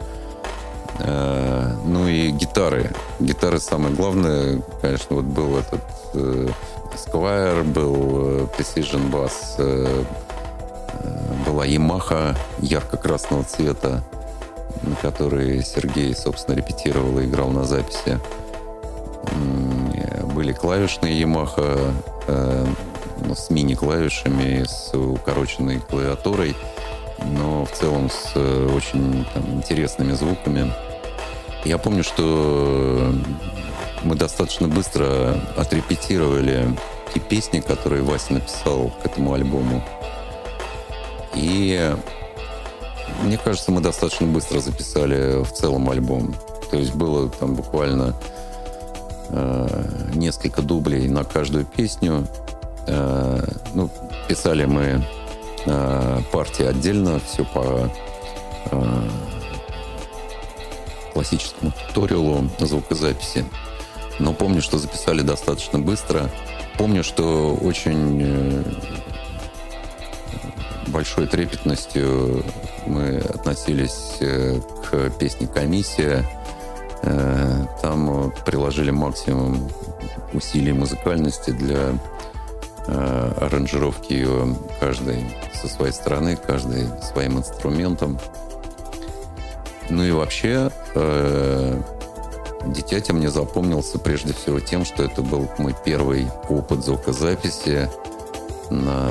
[0.98, 2.92] Э, ну и гитары.
[3.20, 5.82] Гитары самое главное, конечно, вот был этот
[6.14, 6.48] э,
[6.94, 10.04] Squire, был э, Precision Bass, э,
[11.02, 14.02] э, была Yamaha ярко-красного цвета,
[14.82, 18.18] на которой Сергей, собственно, репетировал и играл на записи.
[20.34, 21.94] Были клавишные Yamaha
[22.28, 22.66] э,
[23.34, 26.56] с мини-клавишами, с укороченной клавиатурой,
[27.24, 30.72] но в целом с э, очень там, интересными звуками.
[31.64, 33.12] Я помню, что
[34.04, 36.76] мы достаточно быстро отрепетировали
[37.12, 39.82] те песни, которые Вася написал к этому альбому.
[41.34, 41.94] И
[43.22, 46.34] мне кажется, мы достаточно быстро записали в целом альбом.
[46.70, 48.14] То есть было там буквально
[49.30, 52.26] э, несколько дублей на каждую песню.
[52.86, 53.44] Э,
[53.74, 53.90] ну,
[54.28, 55.04] писали мы
[55.66, 57.90] э, партии отдельно, все по
[58.70, 59.08] э,
[61.12, 63.44] классическому туториалу звукозаписи.
[64.18, 66.30] Но помню, что записали достаточно быстро.
[66.78, 68.62] Помню, что очень э,
[70.86, 72.44] большой трепетностью
[72.86, 76.24] мы относились к песне «Комиссия».
[77.82, 79.70] Там приложили максимум
[80.32, 81.92] усилий музыкальности для
[82.88, 88.18] аранжировки ее каждой со своей стороны, каждый своим инструментом.
[89.88, 91.82] Ну и вообще, э,
[93.12, 97.88] мне запомнился прежде всего тем, что это был мой первый опыт звукозаписи
[98.70, 99.08] на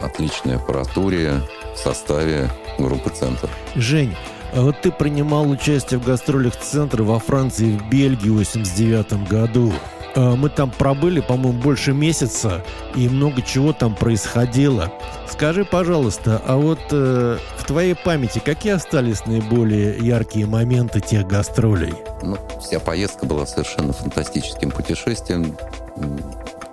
[0.00, 1.42] отличной аппаратуре
[1.74, 3.50] в составе группы «Центр».
[3.74, 4.16] Жень,
[4.52, 9.28] а вот ты принимал участие в гастролях центра во Франции и в Бельгии в 89
[9.28, 9.72] году.
[10.14, 14.92] А мы там пробыли, по-моему, больше месяца, и много чего там происходило.
[15.30, 21.94] Скажи, пожалуйста, а вот э, в твоей памяти какие остались наиболее яркие моменты тех гастролей?
[22.22, 25.56] Ну, вся поездка была совершенно фантастическим путешествием,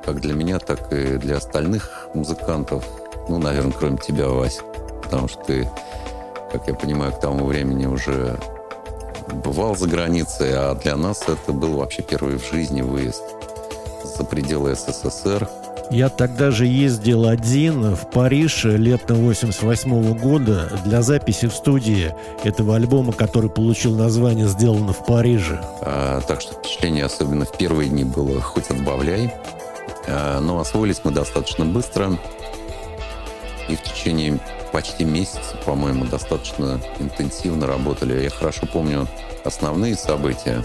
[0.03, 2.83] как для меня, так и для остальных музыкантов.
[3.29, 4.59] Ну, наверное, кроме тебя, Вась,
[5.03, 5.69] потому что ты,
[6.51, 8.39] как я понимаю, к тому времени уже
[9.43, 13.23] бывал за границей, а для нас это был вообще первый в жизни выезд
[14.03, 15.47] за пределы СССР.
[15.89, 22.13] Я тогда же ездил один в Париж летом 88 -го года для записи в студии
[22.43, 25.61] этого альбома, который получил название «Сделано в Париже».
[25.81, 29.33] А, так что впечатление, особенно в первые дни, было хоть отбавляй.
[30.07, 32.17] А, но освоились мы достаточно быстро.
[33.69, 34.39] И в течение
[34.71, 38.23] почти месяца, по-моему, достаточно интенсивно работали.
[38.23, 39.07] Я хорошо помню
[39.43, 40.63] основные события.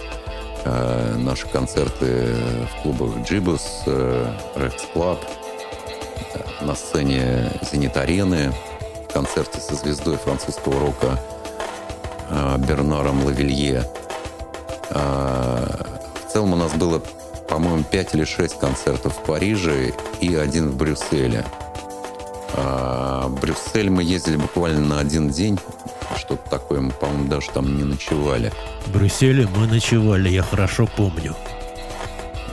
[0.65, 2.35] Э, наши концерты
[2.71, 5.19] в клубах Gibus, э, Rex Club,
[6.35, 8.53] э, на сцене Зенит-арены,
[9.13, 11.19] концерте со звездой французского рока
[12.31, 13.85] э, Бернаром Лавилье.
[14.91, 15.67] Э,
[16.27, 17.03] в целом у нас было,
[17.49, 21.45] по-моему, 5 или 6 концертов в Париже и один в Брюсселе.
[22.55, 25.59] А Брюссель мы ездили буквально на один день.
[26.17, 28.53] Что-то такое, мы, по-моему, даже там не ночевали.
[28.87, 31.35] В Брюсселе мы ночевали, я хорошо помню.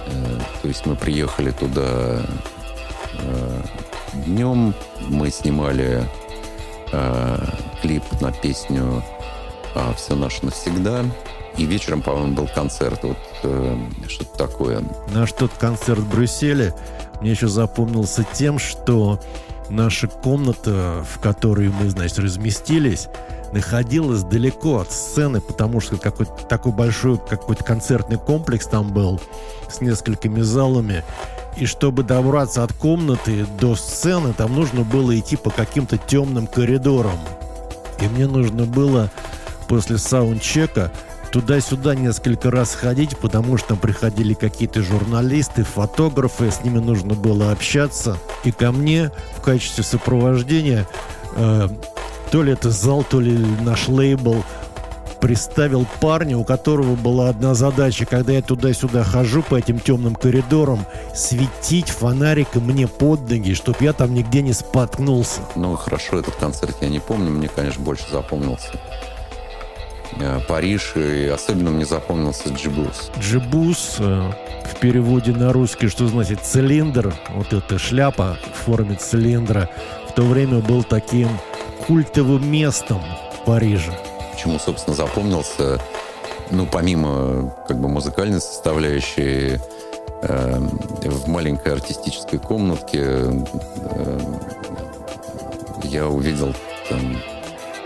[0.08, 2.22] Э, то есть мы приехали туда
[3.20, 3.62] э,
[4.26, 4.74] днем,
[5.10, 6.04] мы снимали
[6.92, 7.38] э,
[7.82, 9.04] клип на песню
[9.96, 11.04] «Все наше навсегда».
[11.58, 13.18] И вечером, по-моему, был концерт, вот
[14.08, 14.82] что-то такое.
[15.10, 16.74] Наш тот концерт в Брюсселе
[17.20, 19.20] мне еще запомнился тем, что
[19.70, 23.08] наша комната, в которой мы, значит, разместились,
[23.54, 29.20] находилась далеко от сцены, потому что какой-то такой большой какой-то концертный комплекс там был
[29.70, 31.04] с несколькими залами.
[31.58, 37.20] И чтобы добраться от комнаты до сцены, там нужно было идти по каким-то темным коридорам.
[38.00, 39.12] И мне нужно было
[39.68, 40.92] после саундчека
[41.32, 48.18] туда-сюда несколько раз ходить, потому что приходили какие-то журналисты, фотографы, с ними нужно было общаться.
[48.44, 50.88] И ко мне в качестве сопровождения
[51.36, 51.70] э,
[52.32, 54.44] то ли это зал, то ли наш лейбл
[55.20, 60.86] приставил парня, у которого была одна задача, когда я туда-сюда хожу по этим темным коридорам,
[61.14, 65.42] светить фонариком мне под ноги, чтобы я там нигде не споткнулся.
[65.56, 68.72] Ну, хорошо, этот концерт я не помню, мне, конечно, больше запомнился.
[70.18, 73.12] Э, Париж, и особенно мне запомнился Джибус.
[73.20, 74.32] Джибус э,
[74.66, 79.70] в переводе на русский, что значит цилиндр, вот эта шляпа в форме цилиндра,
[80.10, 81.30] в то время был таким
[81.86, 83.02] культовым местом
[83.34, 83.92] в Париже.
[84.34, 85.80] Почему, собственно, запомнился,
[86.52, 89.60] ну, помимо как бы музыкальной составляющей,
[90.24, 90.60] э,
[91.04, 94.20] в маленькой артистической комнатке э,
[95.84, 96.54] я увидел
[96.90, 97.18] там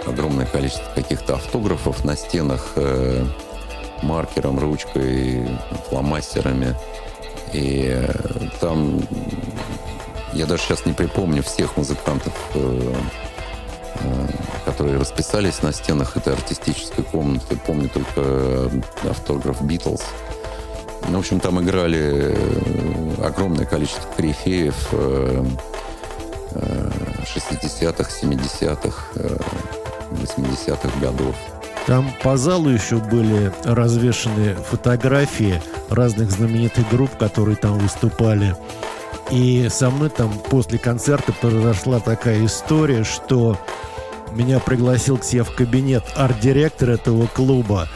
[0.05, 3.25] огромное количество каких-то автографов на стенах э,
[4.01, 5.47] маркером, ручкой,
[5.89, 6.75] фломастерами.
[7.53, 8.11] И э,
[8.59, 9.01] там
[10.33, 12.93] я даже сейчас не припомню всех музыкантов, э,
[13.95, 14.27] э,
[14.65, 17.55] которые расписались на стенах этой артистической комнаты.
[17.67, 18.71] Помню только
[19.07, 20.01] автограф Битлз.
[21.09, 24.75] Ну, в общем, там играли э, огромное количество корифеев
[26.53, 29.05] 60-х, 70-х,
[30.13, 31.35] 80-х годов.
[31.85, 38.55] Там по залу еще были развешаны фотографии разных знаменитых групп, которые там выступали.
[39.31, 43.57] И со мной там после концерта произошла такая история, что
[44.31, 47.89] меня пригласил к себе в кабинет арт-директор этого клуба.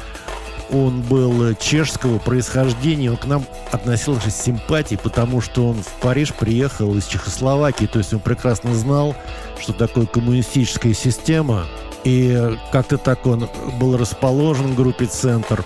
[0.70, 6.34] Он был чешского происхождения, он к нам относился с симпатией, потому что он в Париж
[6.34, 9.16] приехал из Чехословакии, то есть он прекрасно знал,
[9.62, 11.66] что такое коммунистическая система–
[12.04, 15.64] и как-то так он был расположен в группе «Центр».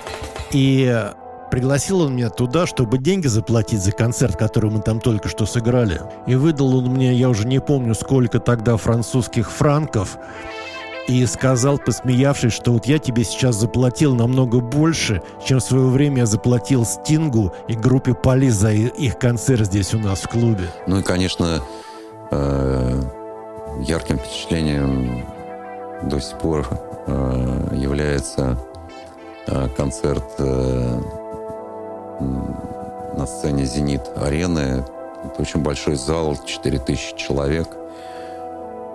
[0.52, 1.12] И
[1.52, 6.02] пригласил он меня туда, чтобы деньги заплатить за концерт, который мы там только что сыграли.
[6.26, 10.18] И выдал он мне, я уже не помню, сколько тогда французских франков,
[11.08, 16.20] и сказал, посмеявшись, что вот я тебе сейчас заплатил намного больше, чем в свое время
[16.20, 20.70] я заплатил Стингу и группе Поли за их концерт здесь у нас в клубе.
[20.88, 21.62] Ну и, конечно,
[22.32, 23.02] э,
[23.82, 25.26] ярким впечатлением
[26.04, 26.68] до сих пор
[27.08, 28.58] э, является
[29.48, 31.00] э, концерт э,
[33.18, 34.84] на сцене «Зенит-арены».
[35.24, 37.68] Это очень большой зал, 4000 человек.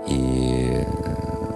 [0.09, 0.85] И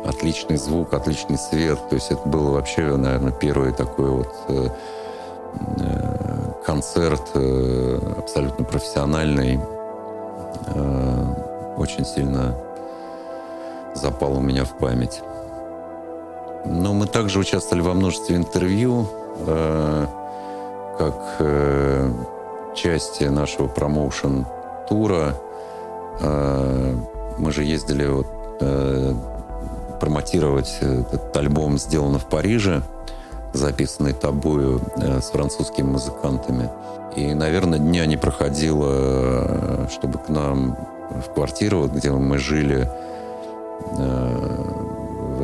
[0.04, 1.78] отличный звук, отличный свет.
[1.88, 4.34] То есть это был вообще, наверное, первый такой вот
[6.64, 7.22] концерт
[8.18, 9.60] абсолютно профессиональный.
[11.76, 12.54] Очень сильно
[13.94, 15.20] запал у меня в память.
[16.64, 19.08] Но мы также участвовали во множестве интервью,
[19.46, 20.06] э,
[20.98, 22.10] как э,
[22.74, 25.36] части нашего промоушен-тура.
[26.20, 26.94] Э,
[27.38, 28.26] мы же ездили вот,
[28.60, 29.14] э,
[30.00, 32.82] промотировать этот альбом «Сделано в Париже»,
[33.52, 36.70] записанный тобою э, с французскими музыкантами.
[37.16, 40.76] И, наверное, дня не проходило, э, чтобы к нам
[41.10, 42.88] в квартиру, где мы жили,
[43.98, 44.29] э,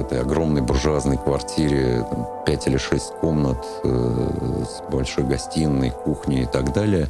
[0.06, 6.46] этой огромной буржуазной квартире, там, 5 или 6 комнат э, с большой гостиной, кухней и
[6.46, 7.08] так далее.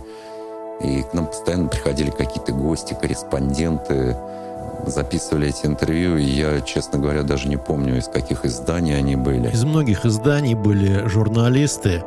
[0.81, 4.17] И к нам постоянно приходили какие-то гости, корреспонденты.
[4.87, 9.51] записывали эти интервью, и я, честно говоря, даже не помню, из каких изданий они были.
[9.51, 12.03] Из многих изданий были журналисты,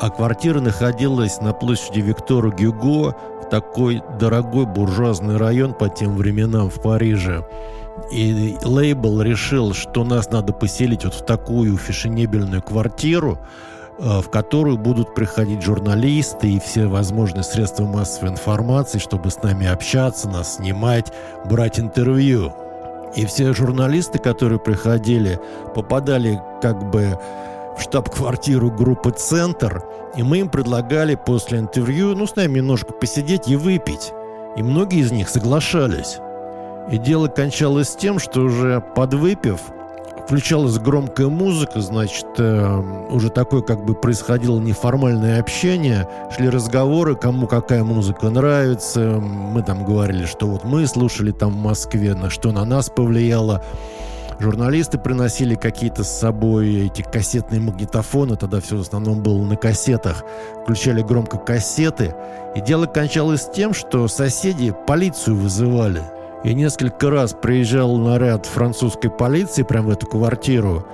[0.00, 6.70] а квартира находилась на площади Виктора Гюго, в такой дорогой буржуазный район по тем временам
[6.70, 7.46] в Париже.
[8.10, 13.38] И лейбл решил, что нас надо поселить вот в такую фешенебельную квартиру,
[13.98, 19.66] э, в которую будут приходить журналисты и все возможные средства массовой информации, чтобы с нами
[19.66, 21.12] общаться, нас снимать,
[21.44, 22.52] брать интервью.
[23.14, 25.40] И все журналисты, которые приходили,
[25.74, 27.18] попадали как бы
[27.78, 29.84] в штаб-квартиру группы «Центр»,
[30.16, 34.12] и мы им предлагали после интервью, ну, с нами немножко посидеть и выпить.
[34.56, 36.18] И многие из них соглашались.
[36.90, 39.60] И дело кончалось тем, что уже подвыпив,
[40.24, 47.46] включалась громкая музыка, значит, э, уже такое как бы происходило неформальное общение, шли разговоры, кому
[47.46, 52.52] какая музыка нравится, мы там говорили, что вот мы слушали там в Москве, на что
[52.52, 53.62] на нас повлияло,
[54.40, 60.24] Журналисты приносили какие-то с собой эти кассетные магнитофоны, тогда все в основном было на кассетах.
[60.62, 62.14] Включали громко кассеты.
[62.56, 66.02] И дело кончалось тем, что соседи полицию вызывали.
[66.44, 70.86] И несколько раз приезжал наряд французской полиции прямо в эту квартиру.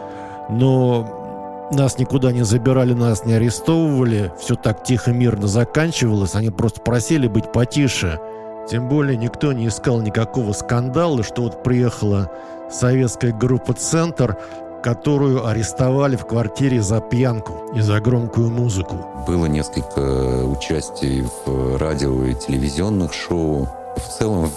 [0.49, 4.33] Но нас никуда не забирали, нас не арестовывали.
[4.39, 6.37] Все так тихо, мирно заканчивалось.
[6.37, 8.21] Они просто просили быть потише.
[8.69, 12.31] Тем более никто не искал никакого скандала, что вот приехала
[12.71, 14.37] советская группа «Центр»,
[14.85, 18.97] которую арестовали в квартире за пьянку и за громкую музыку.
[19.27, 23.69] Было несколько участий в радио и телевизионных шоу.
[23.97, 24.51] В целом,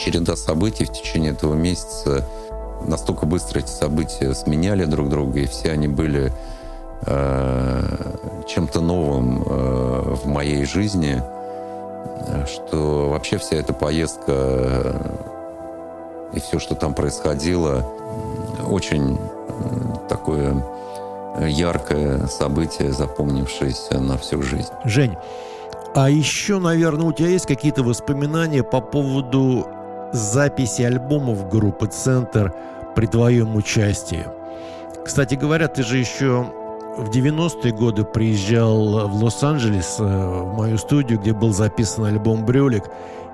[0.00, 2.26] череда событий в течение этого месяца
[2.86, 6.32] настолько быстро эти события сменяли друг друга, и все они были
[7.06, 7.82] э,
[8.48, 11.22] чем-то новым э, в моей жизни,
[12.46, 14.94] что вообще вся эта поездка
[16.32, 17.86] и все, что там происходило,
[18.66, 19.18] очень
[20.08, 20.64] такое
[21.46, 24.72] яркое событие, запомнившееся на всю жизнь.
[24.84, 25.16] Жень,
[25.94, 29.66] а еще, наверное, у тебя есть какие-то воспоминания по поводу
[30.12, 32.52] записи альбомов группы «Центр»
[32.94, 34.26] при твоем участии?
[35.04, 36.46] Кстати говоря, ты же еще
[36.96, 42.84] в 90-е годы приезжал в Лос-Анджелес, э, в мою студию, где был записан альбом «Брюлик»,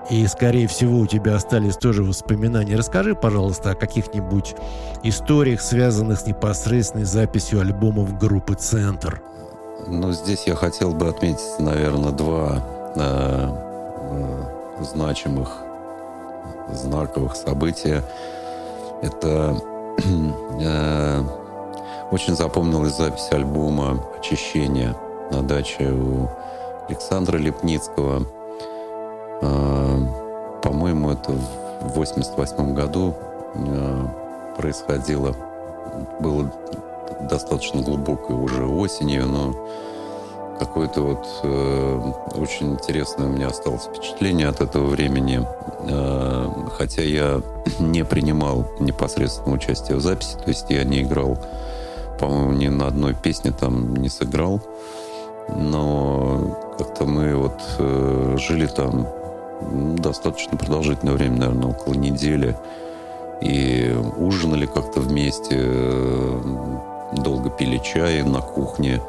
[0.08, 2.76] и, скорее всего, у тебя остались тоже воспоминания.
[2.76, 4.54] Расскажи, пожалуйста, о каких-нибудь
[5.02, 9.20] историях, связанных с непосредственной записью альбомов группы «Центр».
[9.88, 12.62] Ну, здесь я хотел бы отметить, наверное, два
[12.94, 13.48] э,
[14.00, 15.65] э, значимых,
[16.72, 18.02] знаковых события.
[19.02, 19.56] Это
[20.60, 21.22] э,
[22.10, 24.94] очень запомнилась запись альбома «Очищение»
[25.30, 26.28] на даче у
[26.88, 28.26] Александра Лепницкого–
[29.42, 29.98] а,
[30.62, 33.14] по-моему, это в 88 году
[33.54, 35.34] а, происходило.
[36.20, 36.50] Было
[37.22, 39.68] достаточно глубокой уже осенью, но
[40.58, 45.46] какое-то вот э, очень интересное у меня осталось впечатление от этого времени.
[45.88, 47.40] Э, хотя я
[47.78, 51.38] не принимал непосредственно участие в записи, то есть я не играл,
[52.18, 54.60] по-моему, ни на одной песне там не сыграл.
[55.54, 59.06] Но как-то мы вот э, жили там
[59.96, 62.56] достаточно продолжительное время, наверное, около недели.
[63.40, 65.56] И ужинали как-то вместе,
[67.12, 69.00] долго пили чай на кухне,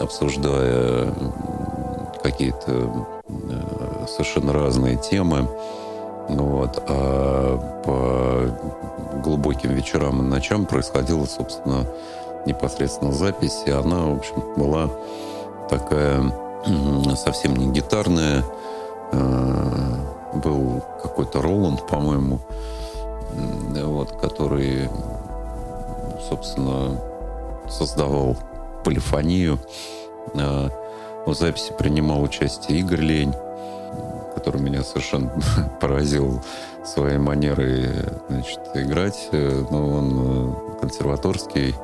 [0.00, 1.12] обсуждая
[2.22, 5.48] какие-то э, совершенно разные темы.
[6.28, 6.82] Вот.
[6.88, 11.86] А по глубоким вечерам и ночам происходила, собственно,
[12.46, 13.62] непосредственно запись.
[13.66, 14.90] И она, в общем, была
[15.68, 16.22] такая
[17.16, 18.44] совсем не гитарная,
[19.12, 19.96] Э,
[20.34, 22.38] был какой-то Роланд, по-моему,
[23.74, 24.88] вот, который,
[26.28, 27.00] собственно,
[27.68, 28.36] создавал
[28.82, 29.58] полифонию.
[30.34, 30.68] Э,
[31.26, 33.34] в записи принимал участие Игорь Лень,
[34.34, 35.30] который меня совершенно
[35.80, 36.42] поразил
[36.84, 37.88] своей манерой
[38.28, 39.28] значит, играть.
[39.32, 41.74] Э, но он консерваторский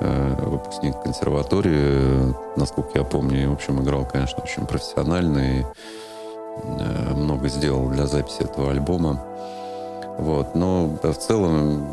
[0.00, 5.64] выпускник консерватории, насколько я помню, и, в общем, играл, конечно, очень профессионально
[6.62, 9.24] Э, много сделал для записи этого альбома.
[10.18, 10.54] Вот.
[10.54, 11.86] Но в целом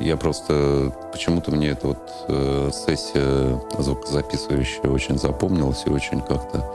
[0.00, 0.92] я просто...
[1.12, 6.72] Почему-то мне эта вот э, сессия звукозаписывающая очень запомнилась и очень как-то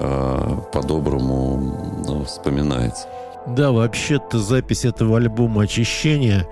[0.00, 3.08] э, по-доброму ну, вспоминается.
[3.46, 6.46] Да, вообще-то запись этого альбома «Очищение»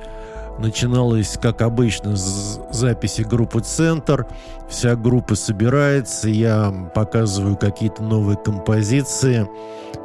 [0.58, 4.26] начиналась, как обычно, с записи группы «Центр».
[4.68, 9.48] Вся группа собирается, я показываю какие-то новые композиции.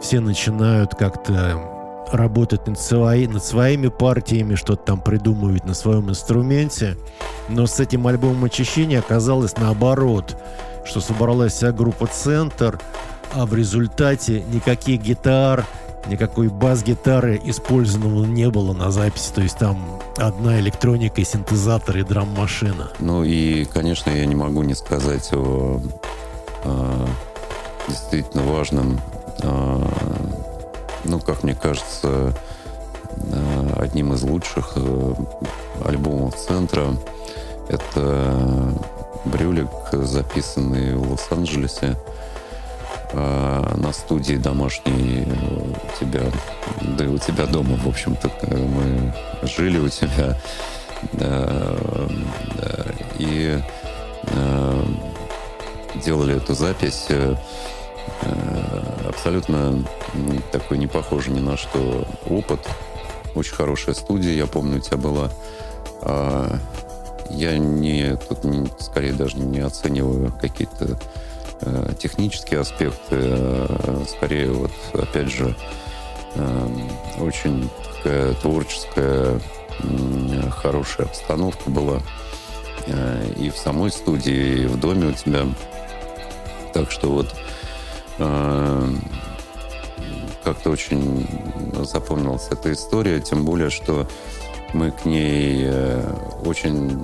[0.02, 1.79] Все начинают как-то
[2.12, 6.98] работать над, свои, над своими партиями, что-то там придумывать на своем инструменте.
[7.48, 10.38] Но с этим альбомом очищения оказалось наоборот,
[10.86, 12.80] что собралась вся группа «Центр»,
[13.34, 15.66] а в результате никаких гитар,
[16.08, 19.32] никакой бас-гитары использованного не было на записи.
[19.34, 22.90] То есть там одна электроника, синтезатор и драм-машина.
[23.00, 25.82] Ну и, конечно, я не могу не сказать о,
[26.64, 27.08] о
[27.88, 29.00] действительно важном,
[29.44, 29.88] о,
[31.10, 32.34] ну, как мне кажется,
[33.76, 35.14] одним из лучших э,
[35.84, 36.96] альбомов центра.
[37.68, 38.74] Это
[39.26, 41.98] брюлик, записанный в Лос-Анджелесе
[43.12, 46.22] э, на студии домашней у тебя,
[46.98, 50.38] да и у тебя дома, в общем-то, мы жили у тебя.
[51.14, 52.08] Э,
[53.18, 53.60] и
[54.24, 54.84] э,
[56.04, 57.36] делали эту запись э,
[59.08, 59.84] абсолютно
[60.52, 62.60] такой не похожий ни на что опыт.
[63.36, 65.30] Очень хорошая студия, я помню, у тебя была.
[66.02, 66.58] А,
[67.30, 71.00] я не, тут не, скорее даже не оцениваю какие-то
[71.62, 75.56] э, технические аспекты, э, скорее вот, опять же,
[76.36, 76.68] э,
[77.20, 79.40] очень такая творческая,
[80.50, 82.00] хорошая обстановка была
[82.88, 85.46] э, и в самой студии, и в доме у тебя.
[86.74, 87.36] Так что вот
[88.18, 88.94] э,
[90.50, 91.28] как-то очень
[91.84, 94.08] запомнилась эта история, тем более, что
[94.74, 96.12] мы к ней э,
[96.44, 97.04] очень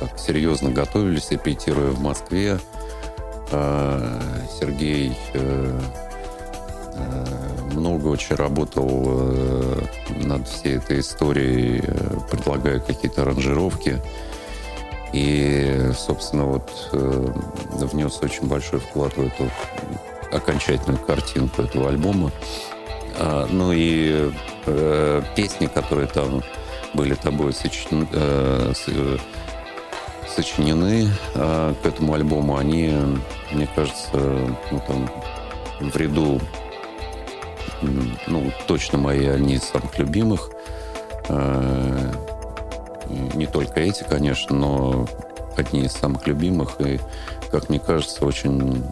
[0.00, 2.58] так, серьезно готовились, репетируя в Москве.
[3.50, 4.18] А,
[4.58, 5.80] Сергей э,
[6.94, 7.26] э,
[7.74, 9.34] много очень работал
[10.24, 11.82] над всей этой историей,
[12.30, 14.00] предлагая какие-то аранжировки.
[15.12, 19.50] И, собственно, вот внес очень большой вклад в эту
[20.32, 22.32] окончательную картинку этого альбома.
[23.18, 24.32] А, ну и
[24.66, 26.42] э, песни, которые там
[26.94, 28.72] были тобой э,
[30.34, 32.92] сочинены э, к этому альбому, они,
[33.52, 34.08] мне кажется,
[34.70, 35.10] ну, там,
[35.80, 36.40] в ряду,
[38.26, 40.50] ну, точно мои, одни из самых любимых.
[41.28, 42.12] Э,
[43.34, 45.06] не только эти, конечно, но
[45.56, 46.98] одни из самых любимых и,
[47.50, 48.82] как мне кажется, очень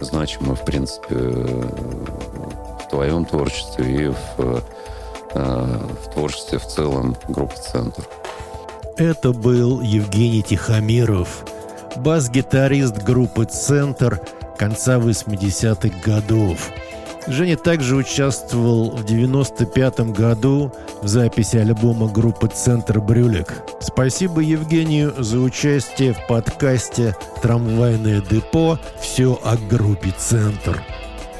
[0.00, 4.62] значимы, в принципе, в твоем творчестве и в,
[5.34, 8.04] в творчестве в целом группы «Центр».
[8.96, 11.44] Это был Евгений Тихомиров,
[11.96, 14.20] бас-гитарист группы «Центр»
[14.58, 16.70] конца 80-х годов–
[17.26, 23.62] Женя также участвовал в 95 году в записи альбома группы «Центр Брюлик».
[23.80, 28.78] Спасибо Евгению за участие в подкасте «Трамвайное депо.
[29.00, 30.82] Все о группе «Центр».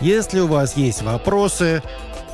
[0.00, 1.82] Если у вас есть вопросы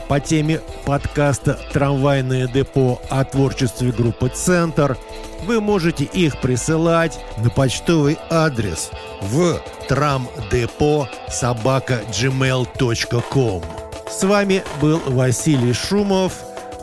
[0.09, 4.97] по теме подкаста «Трамвайное депо» о творчестве группы «Центр»,
[5.45, 8.91] вы можете их присылать на почтовый адрес
[9.21, 13.63] в трамдепо собака gmail.com.
[14.09, 16.33] С вами был Василий Шумов,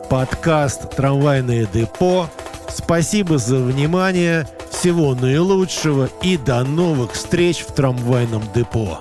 [0.10, 2.30] подкаст «Трамвайное депо».
[2.70, 9.00] Спасибо за внимание, всего наилучшего и до новых встреч в трамвайном депо.